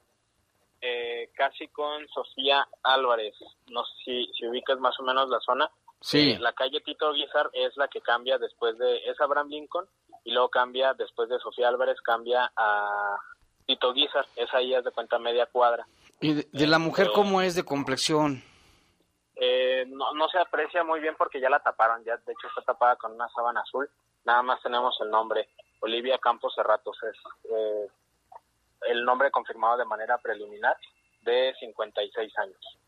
[0.80, 3.34] eh, casi con Sofía Álvarez.
[3.68, 5.70] No sé si, si ubicas más o menos la zona.
[6.00, 6.32] Sí.
[6.32, 9.86] Eh, la calle Tito Guizar es la que cambia después de, es Abraham Lincoln,
[10.24, 13.16] y luego cambia después de Sofía Álvarez, cambia a
[13.66, 15.86] Tito Guizar, es ahí, es de cuenta media cuadra.
[16.20, 18.42] ¿Y de, de la mujer cómo es de complexión?
[19.36, 22.60] Eh, no, no se aprecia muy bien porque ya la taparon, ya de hecho está
[22.60, 23.88] tapada con una sábana azul,
[24.24, 25.48] nada más tenemos el nombre,
[25.80, 27.16] Olivia Campos Cerratos, es
[27.50, 27.88] eh,
[28.88, 30.76] el nombre confirmado de manera preliminar
[31.22, 32.78] de 56 años.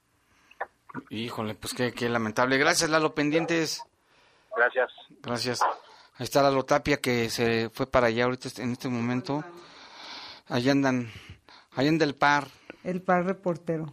[1.09, 2.59] Híjole, pues qué, qué lamentable.
[2.59, 3.83] Gracias, Lalo Pendientes.
[4.55, 4.93] Gracias.
[5.23, 5.61] Gracias.
[6.15, 9.45] Ahí está Lalo Tapia que se fue para allá ahorita en este momento.
[10.49, 11.11] Allá andan,
[11.75, 12.49] allá anda el par.
[12.85, 13.93] El par reportero.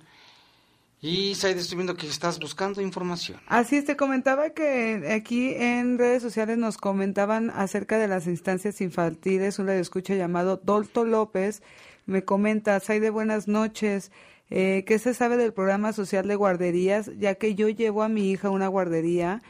[1.01, 3.39] Y Said, estoy viendo que estás buscando información.
[3.47, 8.81] Así es, te comentaba que aquí en redes sociales nos comentaban acerca de las instancias
[8.81, 9.59] infantiles.
[9.59, 11.61] Un radio escucha llamado Dolto López
[12.09, 14.11] me comenta, Saide, buenas noches.
[14.49, 17.11] Eh, ¿Qué se sabe del programa social de guarderías?
[17.19, 19.43] Ya que yo llevo a mi hija a una guardería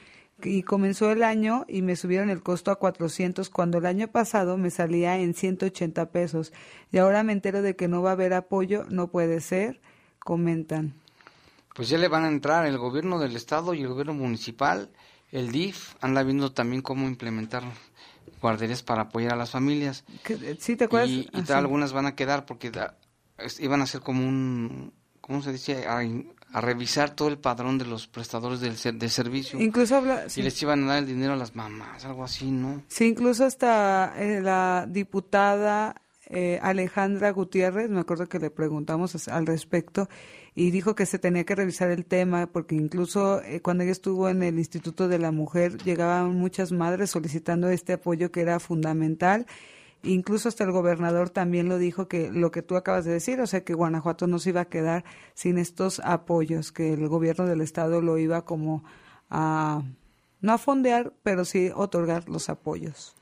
[0.43, 4.57] y comenzó el año y me subieron el costo a 400 cuando el año pasado
[4.57, 6.53] me salía en 180 pesos
[6.91, 9.81] y ahora me entero de que no va a haber apoyo, no puede ser,
[10.19, 10.93] comentan.
[11.75, 14.89] Pues ya le van a entrar el gobierno del estado y el gobierno municipal,
[15.31, 17.63] el DIF, anda viendo también cómo implementar
[18.41, 20.03] guarderías para apoyar a las familias.
[20.59, 21.09] ¿Sí te acuerdas?
[21.09, 22.97] Y, y Ah, tal, algunas van a quedar porque da-
[23.37, 25.85] es- iban a hacer como un, ¿cómo se dice?
[25.87, 26.03] A,
[26.51, 29.59] a revisar todo el padrón de los prestadores del ser- de servicio.
[29.61, 30.41] Incluso habla- Y sí.
[30.41, 32.81] les iban a dar el dinero a las mamás, algo así, ¿no?
[32.87, 39.47] Sí, incluso hasta eh, la diputada eh, Alejandra Gutiérrez, me acuerdo que le preguntamos al
[39.47, 40.07] respecto
[40.53, 44.29] y dijo que se tenía que revisar el tema porque incluso eh, cuando ella estuvo
[44.29, 49.47] en el Instituto de la Mujer llegaban muchas madres solicitando este apoyo que era fundamental.
[50.03, 53.47] Incluso hasta el gobernador también lo dijo que lo que tú acabas de decir, o
[53.47, 57.61] sea que Guanajuato no se iba a quedar sin estos apoyos, que el gobierno del
[57.61, 58.83] estado lo iba como
[59.29, 59.83] a
[60.41, 63.15] no a fondear, pero sí otorgar los apoyos.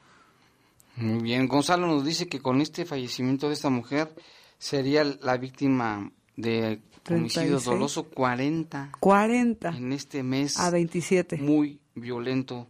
[0.98, 4.14] Muy bien, Gonzalo nos dice que con este fallecimiento de esta mujer
[4.58, 7.64] sería la víctima de homicidio 36.
[7.66, 11.38] doloso 40 40 en este mes a 27.
[11.38, 12.68] muy violento.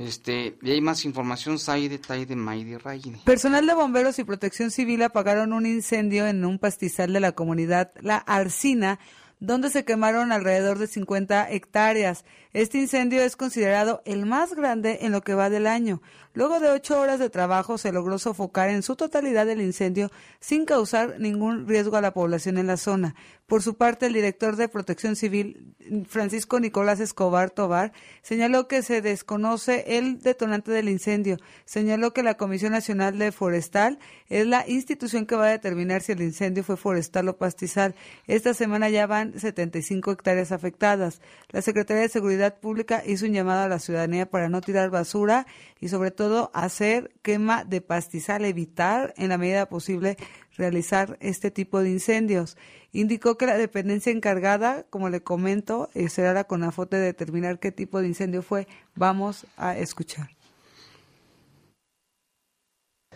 [0.00, 3.18] Este, y hay más información, Saide, Taide, Maide, Raide.
[3.26, 7.92] Personal de bomberos y protección civil apagaron un incendio en un pastizal de la comunidad
[8.00, 8.98] La Arcina,
[9.40, 12.24] donde se quemaron alrededor de 50 hectáreas.
[12.52, 16.02] Este incendio es considerado el más grande en lo que va del año.
[16.32, 20.64] Luego de ocho horas de trabajo se logró sofocar en su totalidad el incendio sin
[20.64, 23.16] causar ningún riesgo a la población en la zona.
[23.46, 25.74] Por su parte, el director de Protección Civil,
[26.06, 31.36] Francisco Nicolás Escobar Tobar, señaló que se desconoce el detonante del incendio.
[31.64, 36.12] Señaló que la Comisión Nacional de Forestal es la institución que va a determinar si
[36.12, 37.96] el incendio fue forestal o pastizal.
[38.28, 41.20] Esta semana ya van 75 hectáreas afectadas.
[41.50, 45.46] La Secretaría de Seguridad Pública hizo un llamado a la ciudadanía para no tirar basura
[45.80, 50.16] y sobre todo hacer quema de pastizal, evitar en la medida posible
[50.56, 52.56] realizar este tipo de incendios.
[52.92, 57.72] Indicó que la dependencia encargada, como le comento, eh, será la CONAFOT de determinar qué
[57.72, 58.66] tipo de incendio fue.
[58.94, 60.39] Vamos a escuchar.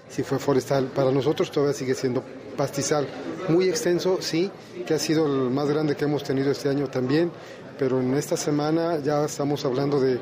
[0.08, 0.86] Si fue forestal.
[0.86, 2.22] Para nosotros todavía sigue siendo
[2.56, 3.06] pastizal.
[3.48, 4.50] Muy extenso, sí,
[4.86, 7.30] que ha sido el más grande que hemos tenido este año también,
[7.78, 10.20] pero en esta semana ya estamos hablando de, eh,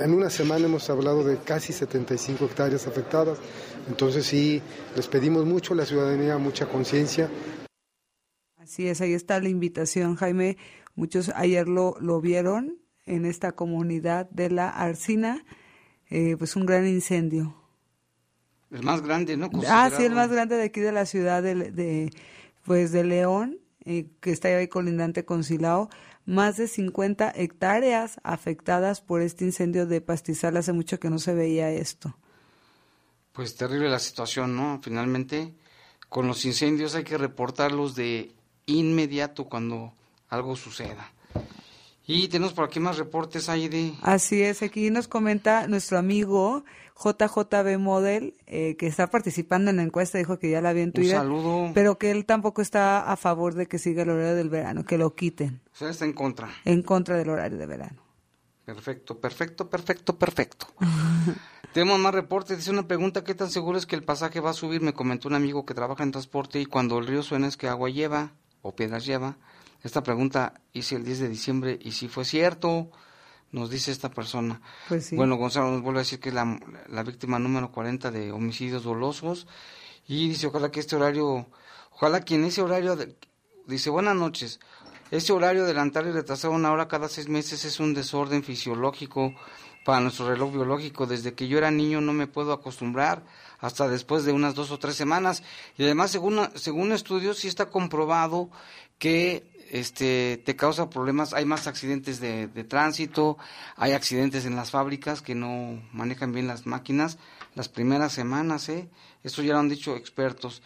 [0.00, 3.38] en una semana hemos hablado de casi 75 hectáreas afectadas.
[3.88, 4.60] Entonces sí,
[4.96, 7.30] les pedimos mucho, la ciudadanía, mucha conciencia.
[8.56, 10.56] Así es, ahí está la invitación, Jaime.
[10.94, 15.44] Muchos ayer lo, lo vieron en esta comunidad de la Arcina,
[16.10, 17.59] eh, pues un gran incendio.
[18.70, 19.50] El más grande, ¿no?
[19.68, 22.10] Ah, sí, el más grande de aquí de la ciudad de, de
[22.64, 25.88] pues de León, eh, que está ahí colindante con Silao.
[26.26, 30.56] Más de 50 hectáreas afectadas por este incendio de pastizal.
[30.56, 32.16] Hace mucho que no se veía esto.
[33.32, 34.80] Pues terrible la situación, ¿no?
[34.82, 35.54] Finalmente,
[36.08, 38.32] con los incendios hay que reportarlos de
[38.66, 39.94] inmediato cuando
[40.28, 41.12] algo suceda.
[42.06, 43.94] Y tenemos por aquí más reportes ahí de...
[44.02, 46.64] Así es, aquí nos comenta nuestro amigo
[47.02, 50.92] JJB Model, eh, que está participando en la encuesta, dijo que ya la había en
[50.92, 51.16] Twitter.
[51.16, 51.70] Un saludo.
[51.72, 54.98] Pero que él tampoco está a favor de que siga el horario del verano, que
[54.98, 55.62] lo quiten.
[55.72, 56.50] O sea, está en contra.
[56.64, 58.02] En contra del horario de verano.
[58.64, 60.66] Perfecto, perfecto, perfecto, perfecto.
[61.72, 62.58] Tenemos más reportes.
[62.58, 64.82] Dice una pregunta, ¿qué tan seguro es que el pasaje va a subir?
[64.82, 67.68] Me comentó un amigo que trabaja en transporte y cuando el río suena es que
[67.68, 69.38] agua lleva o piedras lleva.
[69.82, 72.90] Esta pregunta hice el 10 de diciembre y si fue cierto,
[73.52, 74.60] nos dice esta persona.
[74.88, 75.16] Pues sí.
[75.16, 78.84] Bueno, Gonzalo nos vuelve a decir que es la, la víctima número 40 de homicidios
[78.84, 79.46] dolosos
[80.06, 81.48] y dice, ojalá que este horario,
[81.92, 83.16] ojalá que en ese horario, de-
[83.66, 84.60] dice, buenas noches,
[85.10, 89.34] ese horario adelantar y retrasar una hora cada seis meses es un desorden fisiológico
[89.84, 91.06] para nuestro reloj biológico.
[91.06, 93.24] Desde que yo era niño no me puedo acostumbrar
[93.58, 95.42] hasta después de unas dos o tres semanas.
[95.76, 98.50] Y además, según, según estudios, sí está comprobado
[98.98, 103.38] que este te causa problemas, hay más accidentes de, de tránsito,
[103.76, 107.18] hay accidentes en las fábricas que no manejan bien las máquinas
[107.54, 108.88] las primeras semanas, ¿eh?
[109.24, 110.62] Eso ya lo han dicho expertos.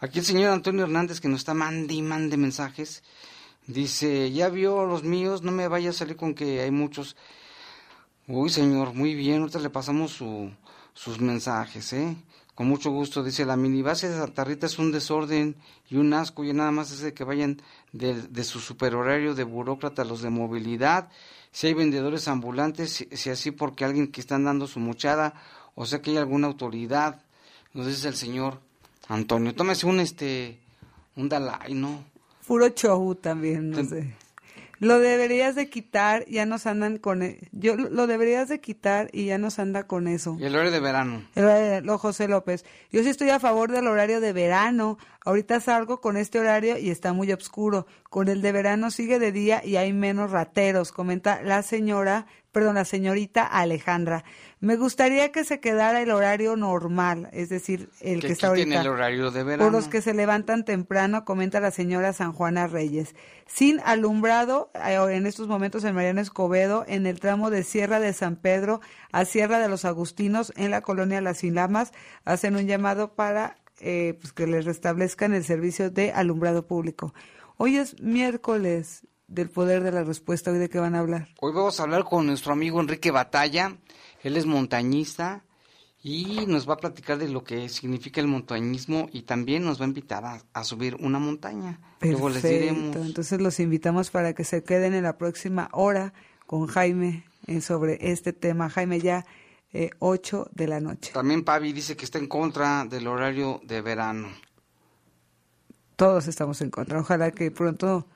[0.00, 3.02] Aquí el señor Antonio Hernández que nos está mande y mande mensajes,
[3.66, 7.16] dice, ya vio los míos, no me vaya a salir con que hay muchos.
[8.26, 10.50] Uy, señor, muy bien, ahorita le pasamos su,
[10.92, 12.16] sus mensajes, ¿eh?
[12.54, 15.56] Con mucho gusto, dice, la minibase de Santa Rita es un desorden
[15.90, 17.60] y un asco, y nada más es de que vayan
[17.92, 21.08] de, de su superhorario de burócrata a los de movilidad,
[21.50, 25.34] si hay vendedores ambulantes, si, si así porque alguien que están dando su mochada,
[25.74, 27.22] o sea que hay alguna autoridad,
[27.72, 28.60] nos dice el señor
[29.08, 30.60] Antonio, tómese un, este,
[31.16, 32.04] un Dalai, ¿no?
[32.46, 34.14] Puro show también, no sé.
[34.84, 37.22] Lo deberías de quitar, ya nos andan con...
[37.22, 40.36] e- Yo lo deberías de quitar y ya nos anda con eso.
[40.38, 41.24] Y el horario de verano.
[41.34, 42.64] El horario- lo José López.
[42.92, 44.98] Yo sí estoy a favor del horario de verano.
[45.24, 47.86] Ahorita salgo con este horario y está muy oscuro.
[48.10, 52.76] Con el de verano sigue de día y hay menos rateros, comenta la señora, perdón,
[52.76, 54.24] la señorita Alejandra.
[54.60, 58.80] Me gustaría que se quedara el horario normal, es decir, el que, que está ahorita.
[58.80, 59.64] el horario de verano.
[59.64, 63.14] Por los que se levantan temprano, comenta la señora San Juana Reyes.
[63.46, 68.14] Sin alumbrado, eh, en estos momentos en Mariano Escobedo, en el tramo de Sierra de
[68.14, 68.80] San Pedro
[69.12, 71.92] a Sierra de los Agustinos, en la colonia Las Ilamas,
[72.24, 77.12] hacen un llamado para eh, pues que les restablezcan el servicio de alumbrado público.
[77.56, 80.50] Hoy es miércoles del poder de la respuesta.
[80.50, 81.28] ¿Hoy de qué van a hablar?
[81.40, 83.76] Hoy vamos a hablar con nuestro amigo Enrique Batalla.
[84.22, 85.44] Él es montañista
[86.02, 89.84] y nos va a platicar de lo que significa el montañismo y también nos va
[89.84, 91.80] a invitar a, a subir una montaña.
[92.00, 92.82] Luego les diremos.
[92.82, 93.06] Perfecto.
[93.06, 96.12] Entonces los invitamos para que se queden en la próxima hora
[96.46, 98.68] con Jaime eh, sobre este tema.
[98.68, 99.24] Jaime ya
[99.72, 101.12] eh, 8 de la noche.
[101.12, 104.28] También Pavi dice que está en contra del horario de verano.
[105.96, 107.00] Todos estamos en contra.
[107.00, 108.06] Ojalá que pronto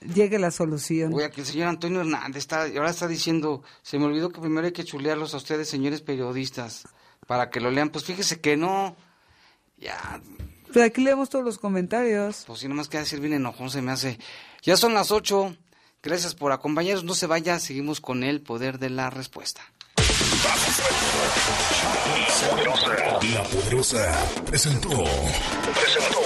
[0.00, 1.12] llegue la solución.
[1.14, 4.66] Oye, aquí el señor Antonio Hernández está, ahora está diciendo, se me olvidó que primero
[4.66, 6.84] hay que chulearlos a ustedes, señores periodistas,
[7.26, 7.90] para que lo lean.
[7.90, 8.96] Pues fíjese que no,
[9.78, 10.20] ya,
[10.72, 12.44] Pero aquí leemos todos los comentarios.
[12.46, 14.18] pues si nomás queda decir bien enojón, se me hace.
[14.62, 15.56] Ya son las ocho,
[16.02, 19.62] gracias por acompañarnos, no se vaya, seguimos con el poder de la respuesta.
[23.34, 24.88] La Poderosa presentó.
[25.74, 26.25] Presentó.